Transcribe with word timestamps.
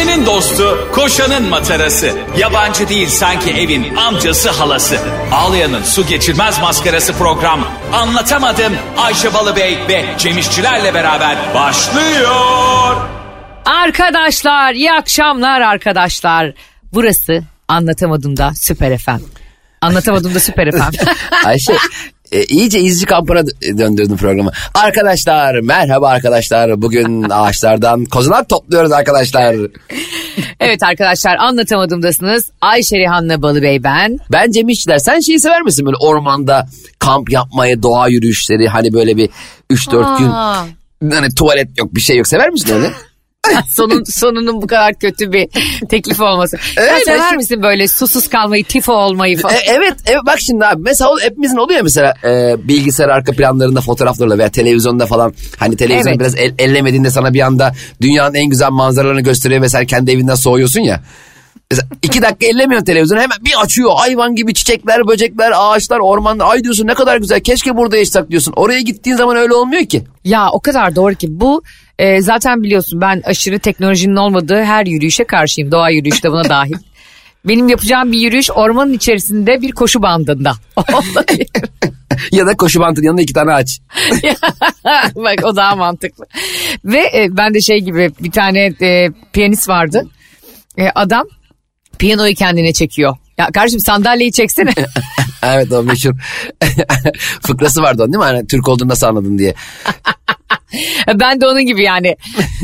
Ayşe'nin 0.00 0.26
dostu, 0.26 0.88
koşanın 0.92 1.48
matarası. 1.48 2.18
Yabancı 2.38 2.88
değil 2.88 3.08
sanki 3.08 3.50
evin 3.50 3.96
amcası 3.96 4.50
halası. 4.50 4.98
Ağlayan'ın 5.32 5.82
su 5.82 6.06
geçirmez 6.06 6.60
maskarası 6.60 7.12
program. 7.12 7.68
Anlatamadım 7.92 8.72
Ayşe 8.98 9.34
Balıbey 9.34 9.78
ve 9.88 10.04
Cemişçilerle 10.18 10.94
beraber 10.94 11.36
başlıyor. 11.54 12.96
Arkadaşlar 13.64 14.74
iyi 14.74 14.92
akşamlar 14.92 15.60
arkadaşlar. 15.60 16.52
Burası 16.92 17.42
anlatamadım 17.68 18.36
da 18.36 18.52
Süper 18.54 18.98
FM. 18.98 19.20
Anlatamadım 19.80 20.34
da 20.34 20.40
Süper 20.40 20.70
FM. 20.70 20.96
Ayşe 21.44 21.76
e, 22.32 22.44
iyice 22.44 22.80
izci 22.80 23.06
kampına 23.06 23.40
dö- 23.40 23.78
döndürdün 23.78 24.16
programı. 24.16 24.50
Arkadaşlar 24.74 25.60
merhaba 25.60 26.08
arkadaşlar. 26.08 26.82
Bugün 26.82 27.30
ağaçlardan 27.30 28.04
kozalak 28.04 28.48
topluyoruz 28.48 28.92
arkadaşlar. 28.92 29.56
evet 30.60 30.82
arkadaşlar 30.82 31.36
anlatamadımdasınız. 31.36 32.50
Ayşe 32.60 32.98
Rihanna 32.98 33.42
Balıbey 33.42 33.82
ben. 33.82 34.18
Ben 34.32 34.50
Cem 34.50 34.68
İşçiler 34.68 34.98
sen 34.98 35.20
şeyi 35.20 35.40
sever 35.40 35.62
misin 35.62 35.86
böyle 35.86 35.96
ormanda 35.96 36.66
kamp 36.98 37.30
yapmayı, 37.30 37.82
doğa 37.82 38.08
yürüyüşleri 38.08 38.68
hani 38.68 38.92
böyle 38.92 39.16
bir 39.16 39.30
3-4 39.70 40.18
gün 40.18 40.30
hani 41.10 41.34
tuvalet 41.34 41.78
yok 41.78 41.94
bir 41.94 42.00
şey 42.00 42.16
yok 42.16 42.26
sever 42.28 42.50
misin 42.50 42.74
öyle? 42.74 42.90
Sonun, 43.68 44.04
sonunun 44.04 44.62
bu 44.62 44.66
kadar 44.66 44.94
kötü 44.94 45.32
bir 45.32 45.48
teklif 45.88 46.20
olması. 46.20 46.56
Sen 46.74 46.82
Evet, 46.88 47.04
sever 47.04 47.18
Ayşe- 47.18 47.36
misin 47.36 47.62
böyle 47.62 47.88
susuz 47.88 48.28
kalmayı, 48.28 48.64
tifo 48.64 48.92
olmayı 48.92 49.38
falan? 49.38 49.54
E, 49.54 49.58
evet, 49.66 49.94
evet 50.06 50.20
bak 50.26 50.40
şimdi 50.40 50.66
abi 50.66 50.82
mesela 50.82 51.10
hepimizin 51.22 51.56
oluyor 51.56 51.80
mesela 51.82 52.14
e, 52.24 52.54
bilgisayar 52.68 53.08
arka 53.08 53.32
planlarında 53.32 53.80
fotoğraflarla 53.80 54.38
veya 54.38 54.48
televizyonda 54.48 55.06
falan 55.06 55.34
hani 55.58 55.76
televizyon 55.76 56.08
Evet. 56.12 56.20
biraz 56.20 56.34
el- 56.36 56.54
ellemediğinde 56.58 57.10
sana 57.10 57.34
bir 57.34 57.40
anda 57.40 57.72
dünyanın 58.00 58.34
en 58.34 58.46
güzel 58.46 58.70
manzaralarını 58.70 59.20
gösteriyor 59.20 59.62
ve 59.62 59.68
sen 59.68 59.86
kendi 59.86 60.10
evinden 60.10 60.34
soğuyorsun 60.34 60.80
ya. 60.80 61.00
Mesela 61.70 61.88
iki 62.02 62.22
dakika 62.22 62.46
ellemiyorsun 62.46 62.84
televizyonu 62.84 63.20
hemen 63.20 63.38
bir 63.44 63.62
açıyor 63.62 63.90
hayvan 63.96 64.34
gibi 64.34 64.54
çiçekler, 64.54 65.08
böcekler, 65.08 65.52
ağaçlar, 65.54 65.98
ormanlar. 65.98 66.46
Ay 66.50 66.64
diyorsun 66.64 66.86
ne 66.86 66.94
kadar 66.94 67.16
güzel 67.16 67.40
keşke 67.40 67.76
burada 67.76 67.96
yaşasak 67.96 68.30
diyorsun. 68.30 68.52
Oraya 68.56 68.80
gittiğin 68.80 69.16
zaman 69.16 69.36
öyle 69.36 69.54
olmuyor 69.54 69.86
ki. 69.86 70.04
Ya 70.24 70.50
o 70.52 70.60
kadar 70.60 70.96
doğru 70.96 71.14
ki 71.14 71.26
bu 71.30 71.62
e, 71.98 72.22
zaten 72.22 72.62
biliyorsun 72.62 73.00
ben 73.00 73.22
aşırı 73.24 73.58
teknolojinin 73.58 74.16
olmadığı 74.16 74.62
her 74.62 74.86
yürüyüşe 74.86 75.24
karşıyım. 75.24 75.72
Doğa 75.72 75.90
yürüyüşü 75.90 76.22
de 76.22 76.30
buna 76.30 76.48
dahil. 76.48 76.74
Benim 77.44 77.68
yapacağım 77.68 78.12
bir 78.12 78.20
yürüyüş 78.20 78.50
ormanın 78.50 78.92
içerisinde 78.92 79.62
bir 79.62 79.72
koşu 79.72 80.02
bandında. 80.02 80.52
Ya 82.32 82.46
da 82.46 82.56
koşu 82.56 82.80
bantının 82.80 83.06
yanında 83.06 83.22
iki 83.22 83.32
tane 83.32 83.52
ağaç. 83.52 83.80
Bak 85.16 85.38
o 85.44 85.56
daha 85.56 85.76
mantıklı. 85.76 86.24
Ve 86.84 86.98
e, 86.98 87.28
ben 87.30 87.54
de 87.54 87.60
şey 87.60 87.78
gibi 87.78 88.12
bir 88.20 88.30
tane 88.30 88.72
e, 88.82 89.10
piyanist 89.32 89.68
vardı. 89.68 90.06
E, 90.78 90.88
adam 90.94 91.26
piyanoyu 92.00 92.34
kendine 92.34 92.72
çekiyor. 92.72 93.16
Ya 93.38 93.46
kardeşim 93.54 93.80
sandalyeyi 93.80 94.32
çeksene. 94.32 94.70
evet 95.42 95.72
o 95.72 95.82
meşhur 95.82 96.12
fıkrası 97.46 97.82
vardı 97.82 98.02
onun 98.02 98.12
değil 98.12 98.18
mi? 98.18 98.24
Hani 98.24 98.46
Türk 98.46 98.68
olduğunu 98.68 98.88
nasıl 98.88 99.06
anladın 99.06 99.38
diye. 99.38 99.54
ben 101.20 101.40
de 101.40 101.46
onun 101.46 101.66
gibi 101.66 101.82
yani 101.82 102.16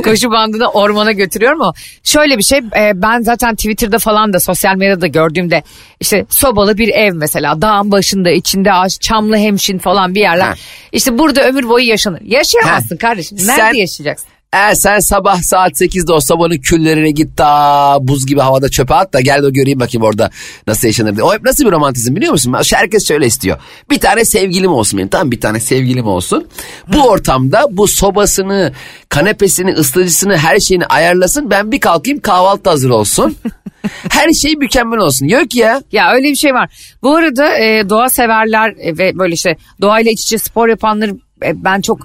koşu 0.05 0.31
bandını 0.31 0.69
ormana 0.69 1.12
götürüyorum 1.12 1.61
o. 1.61 1.73
Şöyle 2.05 2.39
bir 2.39 2.43
şey 2.43 2.59
e, 2.59 2.93
ben 2.95 3.20
zaten 3.20 3.55
Twitter'da 3.55 3.98
falan 3.98 4.33
da 4.33 4.41
sosyal 4.41 4.77
medyada 4.77 5.06
gördüğümde 5.06 5.62
işte 6.00 6.27
sobalı 6.31 6.78
bir 6.78 6.89
ev 6.89 7.12
mesela 7.15 7.62
dağın 7.62 7.93
başında 7.93 8.31
içinde 8.31 8.73
ağaç 8.73 9.00
çamlı 9.00 9.37
hemşin 9.37 9.78
falan 9.78 10.15
bir 10.15 10.21
yerler. 10.21 10.47
Ha. 10.47 10.55
İşte 10.93 11.19
burada 11.19 11.43
ömür 11.43 11.69
boyu 11.69 11.87
yaşanır. 11.87 12.21
Yaşayamazsın 12.25 12.97
kardeşim. 12.97 13.39
Nerede 13.39 13.56
Sen- 13.56 13.75
yaşayacaksın? 13.75 14.28
Eğer 14.52 14.75
sen 14.75 14.98
sabah 14.98 15.42
saat 15.42 15.72
8'de 15.72 16.12
o 16.12 16.20
sobanın 16.20 16.58
küllerine 16.58 17.11
git 17.11 17.39
da 17.39 17.98
buz 18.00 18.27
gibi 18.27 18.41
havada 18.41 18.69
çöpe 18.69 18.94
at 18.94 19.12
da 19.12 19.20
gel 19.20 19.42
de 19.42 19.50
göreyim 19.50 19.80
bakayım 19.80 20.03
orada 20.05 20.30
nasıl 20.66 20.88
yaşanır 20.88 21.16
diye. 21.16 21.25
O 21.25 21.34
hep 21.34 21.44
nasıl 21.44 21.64
bir 21.64 21.70
romantizm 21.70 22.16
biliyor 22.16 22.33
musun? 22.33 22.55
Herkes 22.75 23.09
şöyle 23.09 23.26
istiyor. 23.26 23.59
Bir 23.91 23.98
tane 23.98 24.25
sevgilim 24.25 24.71
olsun 24.71 24.98
benim 24.98 25.09
tamam 25.09 25.31
bir 25.31 25.41
tane 25.41 25.60
sevgilim 25.60 26.06
olsun. 26.06 26.47
Bu 26.93 27.09
ortamda 27.09 27.66
bu 27.71 27.88
sobasını, 27.88 28.72
kanepesini, 29.09 29.72
ısıtıcısını 29.72 30.37
her 30.37 30.60
şeyini 30.60 30.87
ayarlasın. 30.87 31.50
Ben 31.50 31.72
bir 31.72 31.81
kalkayım 31.81 32.21
kahvaltı 32.21 32.71
hazır 32.71 32.91
olsun. 32.91 33.37
her 34.10 34.32
şey 34.32 34.56
mükemmel 34.56 34.98
olsun. 34.98 35.26
Yok 35.26 35.54
ya. 35.54 35.82
Ya 35.92 36.12
öyle 36.12 36.28
bir 36.28 36.37
şey 36.37 36.54
var. 36.54 36.94
Bu 37.03 37.16
arada 37.16 37.59
e, 37.59 37.88
doğa 37.88 38.10
severler 38.10 38.75
e, 38.78 38.98
ve 38.98 39.19
böyle 39.19 39.34
işte 39.34 39.56
doğayla 39.81 40.10
iç 40.10 40.22
içe 40.22 40.38
spor 40.38 40.69
yapanları 40.69 41.16
e, 41.42 41.65
ben 41.65 41.81
çok 41.81 42.00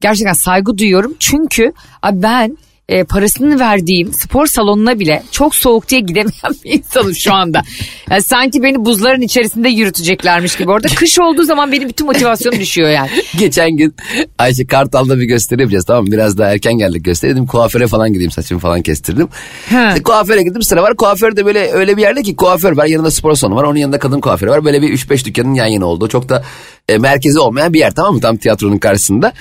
gerçekten 0.00 0.32
saygı 0.32 0.78
duyuyorum. 0.78 1.14
Çünkü 1.18 1.72
abi 2.02 2.22
ben 2.22 2.58
e, 2.88 3.04
parasını 3.04 3.60
verdiğim 3.60 4.12
spor 4.12 4.46
salonuna 4.46 4.98
bile 4.98 5.22
çok 5.30 5.54
soğuk 5.54 5.88
diye 5.88 6.00
gidemeyen 6.00 6.54
bir 6.64 6.70
insanım 6.70 7.14
şu 7.14 7.34
anda. 7.34 7.62
Yani 8.10 8.22
sanki 8.22 8.62
beni 8.62 8.84
buzların 8.84 9.20
içerisinde 9.20 9.68
yürüteceklermiş 9.68 10.56
gibi. 10.56 10.70
Orada 10.70 10.88
kış 10.88 11.18
olduğu 11.18 11.42
zaman 11.42 11.72
benim 11.72 11.88
bütün 11.88 12.06
motivasyonum 12.06 12.60
düşüyor 12.60 12.90
yani. 12.90 13.10
Geçen 13.38 13.76
gün 13.76 13.94
Ayşe 14.38 14.66
Kartal'da 14.66 15.18
bir 15.18 15.24
gösteri 15.24 15.60
yapacağız 15.60 15.84
tamam 15.84 16.04
mı? 16.04 16.12
Biraz 16.12 16.38
daha 16.38 16.52
erken 16.52 16.78
geldik 16.78 17.04
gösteri. 17.04 17.30
Dedim 17.30 17.46
kuaföre 17.46 17.86
falan 17.86 18.12
gideyim 18.12 18.30
saçımı 18.30 18.60
falan 18.60 18.82
kestirdim. 18.82 19.28
İşte 19.66 20.02
kuaföre 20.02 20.42
gittim 20.42 20.62
sıra 20.62 20.82
var. 20.82 20.96
Kuaför 20.96 21.36
de 21.36 21.46
böyle 21.46 21.72
öyle 21.72 21.96
bir 21.96 22.02
yerde 22.02 22.22
ki 22.22 22.36
kuaför 22.36 22.76
var. 22.76 22.86
Yanında 22.86 23.10
spor 23.10 23.34
salonu 23.34 23.56
var. 23.56 23.64
Onun 23.64 23.78
yanında 23.78 23.98
kadın 23.98 24.20
kuaförü 24.20 24.50
var. 24.50 24.64
Böyle 24.64 24.82
bir 24.82 24.88
3-5 24.88 25.24
dükkanın 25.24 25.54
yan 25.54 25.66
yana 25.66 25.86
olduğu. 25.86 26.08
Çok 26.08 26.28
da 26.28 26.44
e, 26.88 26.98
merkezi 26.98 27.38
olmayan 27.38 27.72
bir 27.72 27.78
yer 27.78 27.94
tamam 27.94 28.14
mı? 28.14 28.20
Tam 28.20 28.36
tiyatronun 28.36 28.78
karşısında. 28.78 29.32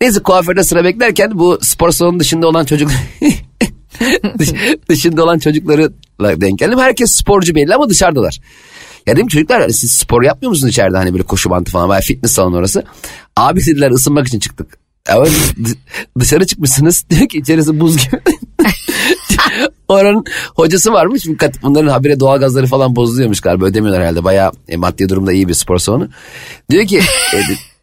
Neyse 0.00 0.22
kuaförde 0.22 0.64
sıra 0.64 0.84
beklerken 0.84 1.30
bu 1.34 1.58
spor 1.62 1.90
salonu 1.90 2.20
dışında 2.20 2.48
olan 2.48 2.64
çocuk... 2.64 2.85
Dış- 4.38 4.52
dışında 4.88 5.24
olan 5.24 5.38
çocuklarla 5.38 6.40
denk 6.40 6.58
geldim. 6.58 6.78
Herkes 6.78 7.12
sporcu 7.12 7.54
belli 7.54 7.74
ama 7.74 7.88
dışarıdalar. 7.88 8.40
Ya 9.06 9.16
dedim 9.16 9.26
çocuklar 9.28 9.60
hani 9.60 9.72
siz 9.72 9.92
spor 9.92 10.22
yapmıyor 10.22 10.50
musunuz 10.50 10.70
içeride 10.70 10.96
hani 10.96 11.12
böyle 11.12 11.22
koşu 11.22 11.50
bandı 11.50 11.70
falan 11.70 11.90
veya 11.90 12.00
fitness 12.00 12.32
salonu 12.32 12.56
orası. 12.56 12.84
Abi 13.36 13.60
dediler 13.60 13.90
ısınmak 13.90 14.28
için 14.28 14.38
çıktık. 14.38 14.78
Dı- 15.64 15.76
dışarı 16.18 16.46
çıkmışsınız 16.46 17.04
diyor 17.10 17.28
ki 17.28 17.38
içerisi 17.38 17.80
buz 17.80 17.96
gibi. 17.96 18.20
Oranın 19.88 20.24
hocası 20.54 20.92
varmış. 20.92 21.24
Bunların 21.62 21.88
habire 21.88 22.20
doğalgazları 22.20 22.66
falan 22.66 22.96
bozuluyormuş 22.96 23.40
galiba 23.40 23.64
ödemiyorlar 23.64 24.02
herhalde. 24.02 24.24
Bayağı 24.24 24.52
e, 24.68 24.76
maddi 24.76 25.08
durumda 25.08 25.32
iyi 25.32 25.48
bir 25.48 25.54
spor 25.54 25.78
salonu. 25.78 26.08
Diyor 26.70 26.86
ki 26.86 27.00
e, 27.34 27.40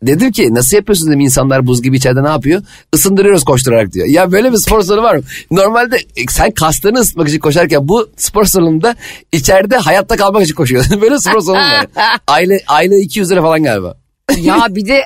dedim 0.08 0.32
ki 0.32 0.54
nasıl 0.54 0.78
yapıyorsunuz 0.78 1.08
dedim 1.10 1.20
insanlar 1.20 1.68
buz 1.68 1.82
gibi 1.82 1.98
içeride 1.98 2.24
ne 2.24 2.28
yapıyor? 2.30 2.62
Isındırıyoruz 2.94 3.44
koşturarak 3.44 3.94
diyor. 3.94 4.08
Ya 4.08 4.32
böyle 4.32 4.52
bir 4.52 4.58
spor 4.58 4.82
salonu 4.82 5.04
var 5.04 5.16
mı? 5.16 5.24
Normalde 5.52 5.96
e, 5.98 6.22
sen 6.30 6.52
kaslarını 6.52 7.00
ısıtmak 7.00 7.30
için 7.30 7.40
koşarken 7.40 7.88
bu 7.88 8.10
spor 8.18 8.46
salonunda 8.46 8.96
içeride 9.32 9.78
hayatta 9.78 10.16
kalmak 10.16 10.44
için 10.44 10.56
koşuyorsun. 10.56 11.02
böyle 11.02 11.20
spor 11.20 11.40
salonu 11.42 11.60
var. 11.60 11.86
Aile, 12.28 12.60
aile 12.68 12.98
200 13.00 13.32
lira 13.32 13.42
falan 13.42 13.64
galiba. 13.64 13.98
Ya 14.38 14.66
bir 14.70 14.86
de 14.86 15.02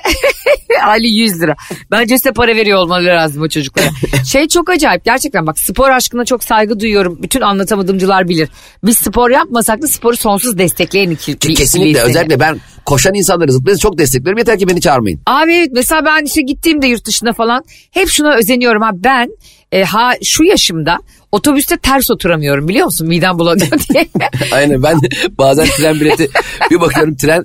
Ali 0.86 1.08
100 1.08 1.40
lira. 1.40 1.56
Bence 1.90 2.18
size 2.18 2.32
para 2.32 2.56
veriyor 2.56 2.78
olmaları 2.78 3.06
lazım 3.16 3.42
o 3.42 3.48
çocuklara. 3.48 3.86
Şey 4.24 4.48
çok 4.48 4.70
acayip 4.70 5.04
gerçekten 5.04 5.46
bak 5.46 5.58
spor 5.58 5.90
aşkına 5.90 6.24
çok 6.24 6.44
saygı 6.44 6.80
duyuyorum. 6.80 7.18
Bütün 7.22 7.40
anlatamadımcılar 7.40 8.28
bilir. 8.28 8.48
Biz 8.84 8.98
spor 8.98 9.30
yapmasak 9.30 9.82
da 9.82 9.86
sporu 9.88 10.16
sonsuz 10.16 10.58
destekleyen 10.58 11.10
iki. 11.10 11.38
Ki- 11.38 11.48
bir- 11.48 11.54
Kesinlikle 11.54 11.98
seni. 12.00 12.08
özellikle 12.10 12.40
ben 12.40 12.60
koşan 12.88 13.14
insanları 13.14 13.52
zıplayanı 13.52 13.78
çok 13.78 13.98
destekliyorum. 13.98 14.38
Yeter 14.38 14.58
ki 14.58 14.68
beni 14.68 14.80
çağırmayın. 14.80 15.20
Abi 15.26 15.52
evet 15.52 15.70
mesela 15.72 16.04
ben 16.04 16.24
işte 16.24 16.42
gittiğimde 16.42 16.86
yurt 16.86 17.04
dışına 17.06 17.32
falan 17.32 17.64
hep 17.90 18.08
şuna 18.08 18.34
özeniyorum 18.34 18.82
abi 18.82 19.04
ben 19.04 19.28
e, 19.72 19.84
ha 19.84 20.10
şu 20.24 20.44
yaşımda 20.44 20.98
otobüste 21.32 21.76
ters 21.76 22.10
oturamıyorum 22.10 22.68
biliyor 22.68 22.84
musun 22.84 23.08
midem 23.08 23.38
bulanıyor 23.38 23.70
diye. 23.94 24.06
Aynen 24.52 24.82
ben 24.82 25.00
bazen 25.38 25.66
tren 25.66 26.00
bileti 26.00 26.28
bir 26.70 26.80
bakıyorum 26.80 27.16
tren 27.16 27.44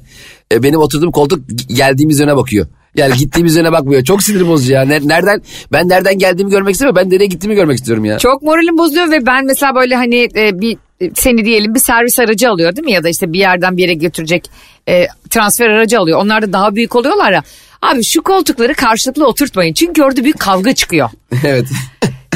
e, 0.54 0.64
benim 0.64 0.80
oturduğum 0.80 1.12
koltuk 1.12 1.40
geldiğimiz 1.68 2.20
yöne 2.20 2.36
bakıyor. 2.36 2.68
Yani 2.96 3.14
gittiğimiz 3.18 3.56
yöne 3.56 3.72
bakmıyor. 3.72 4.04
Çok 4.04 4.24
sinir 4.24 4.48
bozucu 4.48 4.74
ya. 4.74 4.82
Ne- 4.82 5.08
Nereden 5.08 5.42
ben 5.72 5.90
nereden 5.90 6.20
geldiğimi 6.20 6.52
görmek 6.52 6.74
istemiyorum. 6.74 7.02
Ben 7.06 7.16
nereye 7.16 7.26
gittiğimi 7.26 7.56
görmek 7.56 7.78
istiyorum 7.78 8.06
ya. 8.06 8.18
Çok 8.18 8.42
moralim 8.42 8.78
bozuyor 8.78 9.12
ve 9.12 9.26
ben 9.26 9.46
mesela 9.46 9.76
böyle 9.76 9.96
hani 9.96 10.30
e, 10.36 10.60
bir 10.62 10.78
e, 11.02 11.12
seni 11.16 11.46
diyelim 11.46 11.76
bir 11.76 11.80
servis 11.80 12.19
aracı 12.19 12.50
alıyor 12.50 12.76
değil 12.76 12.86
mi 12.86 12.92
ya 12.92 13.04
da 13.04 13.10
işte 13.10 13.34
bir 13.34 13.40
yerden 13.40 13.78
bir 13.78 13.81
yere 13.81 13.94
götürecek 13.94 14.46
e, 14.90 15.08
transfer 15.30 15.69
aracı 15.69 16.00
alıyor. 16.00 16.19
Onlar 16.19 16.42
da 16.42 16.54
daha 16.54 16.76
büyük 16.76 16.96
oluyorlar 16.96 17.31
ya. 17.31 17.44
Abi 17.83 18.03
şu 18.03 18.24
koltukları 18.24 18.74
karşılıklı 18.74 19.27
oturtmayın 19.27 19.74
çünkü 19.74 20.03
orada 20.03 20.24
büyük 20.24 20.39
kavga 20.39 20.75
çıkıyor. 20.75 21.09
evet. 21.45 21.68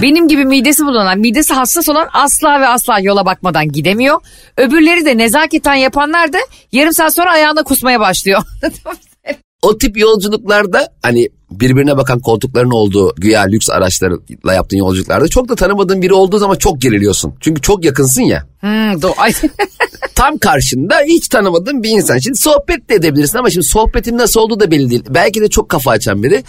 Benim 0.01 0.27
gibi 0.27 0.45
midesi 0.45 0.85
bulunan, 0.85 1.19
midesi 1.19 1.53
hassas 1.53 1.89
olan 1.89 2.09
asla 2.13 2.61
ve 2.61 2.67
asla 2.67 2.99
yola 2.99 3.25
bakmadan 3.25 3.71
gidemiyor. 3.71 4.21
Öbürleri 4.57 5.05
de 5.05 5.17
nezaketen 5.17 5.75
yapanlar 5.75 6.33
da 6.33 6.37
yarım 6.71 6.93
saat 6.93 7.15
sonra 7.15 7.31
ayağına 7.31 7.63
kusmaya 7.63 7.99
başlıyor. 7.99 8.43
O 9.61 9.77
tip 9.77 9.97
yolculuklarda 9.97 10.87
hani 11.01 11.29
birbirine 11.51 11.97
bakan 11.97 12.19
koltukların 12.19 12.71
olduğu 12.71 13.15
güya 13.15 13.41
lüks 13.41 13.69
araçlarla 13.69 14.53
yaptığın 14.53 14.77
yolculuklarda 14.77 15.27
çok 15.27 15.49
da 15.49 15.55
tanımadığın 15.55 16.01
biri 16.01 16.13
olduğu 16.13 16.37
zaman 16.37 16.55
çok 16.55 16.81
geriliyorsun. 16.81 17.33
Çünkü 17.39 17.61
çok 17.61 17.85
yakınsın 17.85 18.21
ya. 18.21 18.43
hmm, 18.59 18.69
do- 18.69 19.13
ay- 19.17 19.33
Tam 20.15 20.37
karşında 20.37 20.95
hiç 21.07 21.27
tanımadığın 21.27 21.83
bir 21.83 21.89
insan. 21.89 22.17
Şimdi 22.17 22.37
sohbet 22.37 22.89
de 22.89 22.95
edebilirsin 22.95 23.37
ama 23.37 23.49
şimdi 23.49 23.65
sohbetin 23.67 24.17
nasıl 24.17 24.39
olduğu 24.39 24.59
da 24.59 24.71
belli 24.71 24.89
değil. 24.89 25.03
Belki 25.09 25.41
de 25.41 25.47
çok 25.49 25.69
kafa 25.69 25.91
açan 25.91 26.23
biri. 26.23 26.43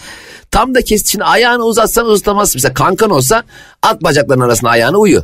Tam 0.51 0.75
da 0.75 0.81
kesişini 0.81 1.23
ayağını 1.23 1.63
uzatsan 1.63 2.05
uzatamazsın. 2.05 2.57
Mesela 2.57 2.73
kankan 2.73 3.09
olsa 3.09 3.43
at 3.83 4.03
bacaklarının 4.03 4.45
arasına 4.45 4.69
ayağını 4.69 4.97
uyu. 4.97 5.23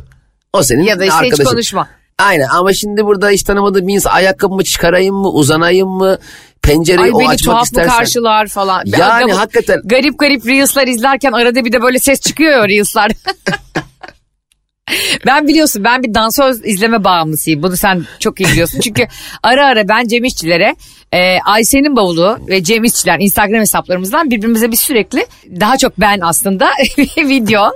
O 0.52 0.62
senin 0.62 0.82
Ya 0.82 0.98
da 0.98 1.04
işte 1.04 1.16
hiç 1.16 1.24
arkadaşın. 1.24 1.50
konuşma. 1.50 1.88
Aynen 2.18 2.48
ama 2.48 2.72
şimdi 2.72 3.04
burada 3.04 3.28
hiç 3.30 3.42
tanımadığım 3.42 3.88
bir 3.88 3.94
insan 3.94 4.10
ayakkabımı 4.10 4.64
çıkarayım 4.64 5.14
mı 5.14 5.28
uzanayım 5.30 5.88
mı 5.88 6.18
pencereyi 6.66 7.04
Ay 7.04 7.10
o 7.12 7.18
beni 7.18 7.28
açmak 7.28 7.54
tuhaf 7.54 7.60
mı 7.60 7.64
istersen. 7.64 7.98
karşılar 7.98 8.46
falan. 8.46 8.82
Yani 8.86 9.32
Aga- 9.32 9.36
hakikaten- 9.38 9.80
Garip 9.84 10.18
garip 10.18 10.46
Reels'lar 10.46 10.86
izlerken 10.86 11.32
arada 11.32 11.64
bir 11.64 11.72
de 11.72 11.82
böyle 11.82 11.98
ses 11.98 12.20
çıkıyor 12.20 12.50
ya 12.50 12.68
Reels'lar. 12.68 13.12
ben 15.26 15.48
biliyorsun 15.48 15.84
ben 15.84 16.02
bir 16.02 16.14
dansöz 16.14 16.60
izleme 16.64 17.04
bağımlısıyım. 17.04 17.62
Bunu 17.62 17.76
sen 17.76 18.04
çok 18.20 18.40
iyi 18.40 18.48
biliyorsun. 18.48 18.80
Çünkü 18.80 19.06
ara 19.42 19.66
ara 19.66 19.88
ben 19.88 20.06
Cem 20.08 20.24
İşçilere 20.24 20.76
e, 21.12 21.38
Ayşe'nin 21.44 21.96
bavulu 21.96 22.38
ve 22.48 22.62
Cem 22.64 22.84
İşçiler 22.84 23.16
Instagram 23.20 23.60
hesaplarımızdan 23.60 24.30
birbirimize 24.30 24.70
bir 24.70 24.76
sürekli 24.76 25.26
daha 25.60 25.78
çok 25.78 26.00
ben 26.00 26.20
aslında 26.20 26.70
video 27.18 27.72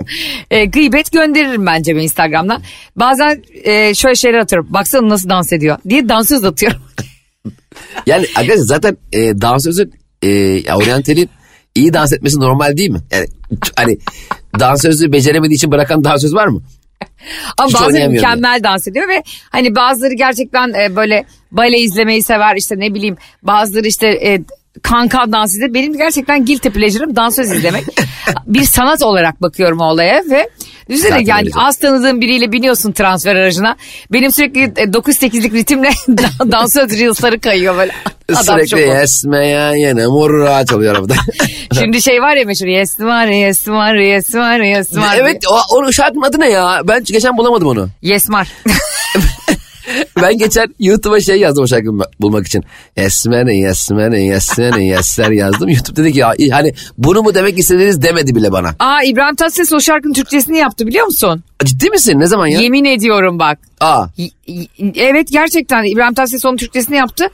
e, 0.51 0.65
gıybet 0.65 1.11
gönderirim 1.11 1.65
ben 1.65 1.83
Cem'e 1.83 2.03
Instagram'dan. 2.03 2.61
Bazen 2.95 3.43
e, 3.63 3.93
şöyle 3.95 4.15
şeyler 4.15 4.39
atıyorum. 4.39 4.67
Baksana 4.73 5.09
nasıl 5.09 5.29
dans 5.29 5.53
ediyor 5.53 5.77
diye 5.89 6.09
dansöz 6.09 6.43
atıyorum. 6.45 6.81
Yani 8.05 8.25
arkadaşlar 8.35 8.65
zaten 8.65 8.97
e, 9.13 9.41
dansözün 9.41 9.93
e, 10.21 10.29
ya 10.67 10.77
oryantalin 10.77 11.29
iyi 11.75 11.93
dans 11.93 12.13
etmesi 12.13 12.39
normal 12.39 12.77
değil 12.77 12.89
mi? 12.89 12.99
Yani 13.11 13.27
hani 13.75 13.97
dansözü 14.59 15.11
beceremediği 15.11 15.55
için 15.55 15.71
bırakan 15.71 16.03
dansöz 16.03 16.33
var 16.33 16.47
mı? 16.47 16.61
Ama 17.57 17.69
Hiç 17.69 17.75
bazıları 17.75 18.09
mükemmel 18.09 18.63
dans 18.63 18.87
ediyor 18.87 19.09
ve 19.09 19.23
hani 19.49 19.75
bazıları 19.75 20.13
gerçekten 20.13 20.73
e, 20.73 20.95
böyle 20.95 21.25
bale 21.51 21.79
izlemeyi 21.79 22.23
sever 22.23 22.55
işte 22.55 22.79
ne 22.79 22.93
bileyim 22.93 23.17
bazıları 23.43 23.87
işte 23.87 24.07
e, 24.07 24.41
kankan 24.83 25.31
dans 25.31 25.57
eder. 25.57 25.73
Benim 25.73 25.97
gerçekten 25.97 26.45
guilty 26.45 26.69
pleasure'ım 26.69 27.15
dansöz 27.15 27.51
izlemek. 27.51 27.83
bir 28.45 28.63
sanat 28.63 29.03
olarak 29.03 29.41
bakıyorum 29.41 29.79
olaya 29.79 30.23
ve 30.31 30.49
düşünsene 30.89 31.23
yani 31.25 31.41
öyle. 31.45 31.51
az 31.55 31.77
tanıdığım 31.77 32.21
biriyle 32.21 32.51
biniyorsun 32.51 32.91
transfer 32.91 33.35
aracına. 33.35 33.75
Benim 34.13 34.31
sürekli 34.31 34.61
e, 34.61 34.83
9-8'lik 34.83 35.53
ritimle 35.53 35.89
dansöz 36.51 36.99
reels'ları 36.99 37.39
kayıyor 37.39 37.77
böyle. 37.77 37.91
Adam 38.35 38.67
Sürekli 38.67 38.91
esmeyen 38.91 39.73
yine 39.73 40.07
murra 40.07 40.65
çalıyor 40.65 40.95
arabada. 40.95 41.13
Şimdi 41.79 42.01
şey 42.01 42.21
var 42.21 42.35
ya 42.35 42.45
meşhur 42.45 42.67
yes 42.67 42.99
var 42.99 43.27
yes 43.27 43.67
var 43.67 43.95
yes 43.95 44.35
var 44.35 44.59
yes 44.59 44.97
var. 44.97 45.15
evet 45.19 45.43
o, 45.51 45.77
o 45.77 45.91
şarkının 45.91 46.21
adı 46.21 46.39
ne 46.39 46.49
ya? 46.49 46.81
Ben 46.87 47.03
geçen 47.03 47.37
bulamadım 47.37 47.67
onu. 47.67 47.89
Yes 48.01 48.29
var. 48.29 48.47
Ben 50.21 50.37
geçen 50.37 50.67
YouTube'a 50.79 51.19
şey 51.19 51.39
yazdım 51.39 51.63
o 51.63 51.67
şarkıyı 51.67 51.91
bulmak 52.21 52.47
için. 52.47 52.63
Esmene 52.97 53.55
yesmene 53.57 54.19
yesmene 54.23 54.83
yesler 54.85 55.31
yazdım. 55.31 55.69
YouTube 55.69 55.95
dedi 56.03 56.13
ki 56.13 56.19
ya 56.19 56.33
hani 56.51 56.73
bunu 56.97 57.21
mu 57.23 57.33
demek 57.35 57.59
istediniz 57.59 58.01
demedi 58.01 58.35
bile 58.35 58.51
bana. 58.51 58.75
Aa 58.79 59.03
İbrahim 59.03 59.35
Tatlıses 59.35 59.73
o 59.73 59.79
şarkının 59.81 60.13
Türkçesini 60.13 60.57
yaptı 60.57 60.87
biliyor 60.87 61.05
musun? 61.05 61.43
Ciddi 61.65 61.89
misin? 61.89 62.19
Ne 62.19 62.27
zaman 62.27 62.47
ya? 62.47 62.59
Yemin 62.59 62.85
ediyorum 62.85 63.39
bak. 63.39 63.59
Aa. 63.81 64.05
Evet 64.95 65.27
gerçekten 65.31 65.83
İbrahim 65.83 66.13
Tatlıses 66.13 66.45
onun 66.45 66.57
Türkçesini 66.57 66.95
yaptı. 66.95 67.27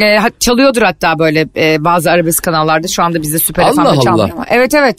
Ha- 0.00 0.30
çalıyordur 0.40 0.82
hatta 0.82 1.18
böyle 1.18 1.48
e, 1.56 1.84
bazı 1.84 2.10
arabesk 2.10 2.42
kanallarda 2.44 2.88
şu 2.88 3.02
anda 3.02 3.22
bizde 3.22 3.38
Süper 3.38 3.72
FM'de 3.72 3.80
Allah. 3.88 4.00
çalmıyor 4.00 4.30
ama. 4.32 4.44
Evet 4.50 4.74
evet. 4.74 4.98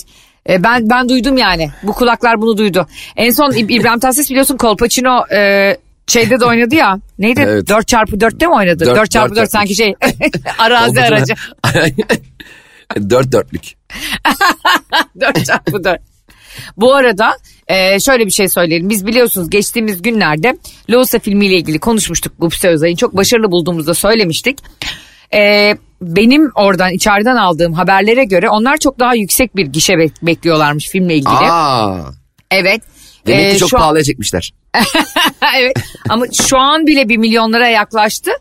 E, 0.50 0.64
ben 0.64 0.90
ben 0.90 1.10
duydum 1.10 1.38
yani. 1.38 1.70
Bu 1.84 1.94
kulaklar 1.94 2.42
bunu 2.42 2.58
duydu. 2.58 2.88
En 3.16 3.31
son 3.31 3.52
İb- 3.52 3.72
İbrahim 3.74 4.00
Tatlıses 4.00 4.30
biliyorsun 4.30 4.58
Kolpaçino 4.58 5.24
e, 5.34 5.76
şeyde 6.10 6.40
de 6.40 6.46
oynadı 6.46 6.76
ya. 6.76 7.00
Neydi? 7.20 7.46
Evet. 7.48 7.70
4 7.70 7.88
çarpı 7.88 8.16
4'te 8.16 8.46
mi 8.48 8.54
oynadı? 8.54 8.86
Dört- 8.86 8.96
4 8.98 9.12
çarpı 9.12 9.36
dört 9.36 9.42
4 9.44 9.52
sanki 9.52 9.76
şey 9.76 9.96
arazi 10.58 11.02
aracı. 11.02 11.34
Dört 13.10 13.32
dörtlük. 13.32 13.64
4 15.22 15.46
çarpı 15.46 15.84
4. 15.84 16.00
Bu 16.78 16.96
arada 16.96 17.38
e, 17.68 18.00
şöyle 18.00 18.26
bir 18.26 18.32
şey 18.32 18.50
söyleyelim. 18.50 18.90
Biz 18.90 19.08
biliyorsunuz 19.08 19.50
geçtiğimiz 19.50 20.02
günlerde 20.02 20.58
Loğusa 20.90 21.20
filmiyle 21.20 21.56
ilgili 21.56 21.80
konuşmuştuk 21.80 22.34
Gupse 22.40 22.68
Özay'ın. 22.70 22.96
Çok 22.96 23.18
başarılı 23.18 23.52
bulduğumuzda 23.52 23.94
söylemiştik. 23.94 24.60
E, 25.34 25.74
benim 26.02 26.52
oradan 26.56 26.92
içeriden 26.94 27.36
aldığım 27.36 27.74
haberlere 27.74 28.24
göre 28.24 28.50
onlar 28.50 28.78
çok 28.78 29.00
daha 29.00 29.16
yüksek 29.16 29.56
bir 29.56 29.66
gişe 29.66 29.94
bek- 29.94 30.26
bekliyorlarmış 30.26 30.90
filmle 30.90 31.16
ilgili. 31.16 31.30
Aa. 31.52 31.98
Evet. 32.52 32.82
Demek 33.27 33.51
ki 33.51 33.57
çok 33.57 33.69
şu 33.69 33.77
an- 33.77 33.81
pahalıya 33.81 34.04
çekmişler. 34.04 34.54
evet 35.57 35.77
ama 36.10 36.25
şu 36.48 36.57
an 36.57 36.88
bile 36.88 37.10
bir 37.10 37.18
milyonlara 37.18 37.68
yaklaştı. 37.68 38.31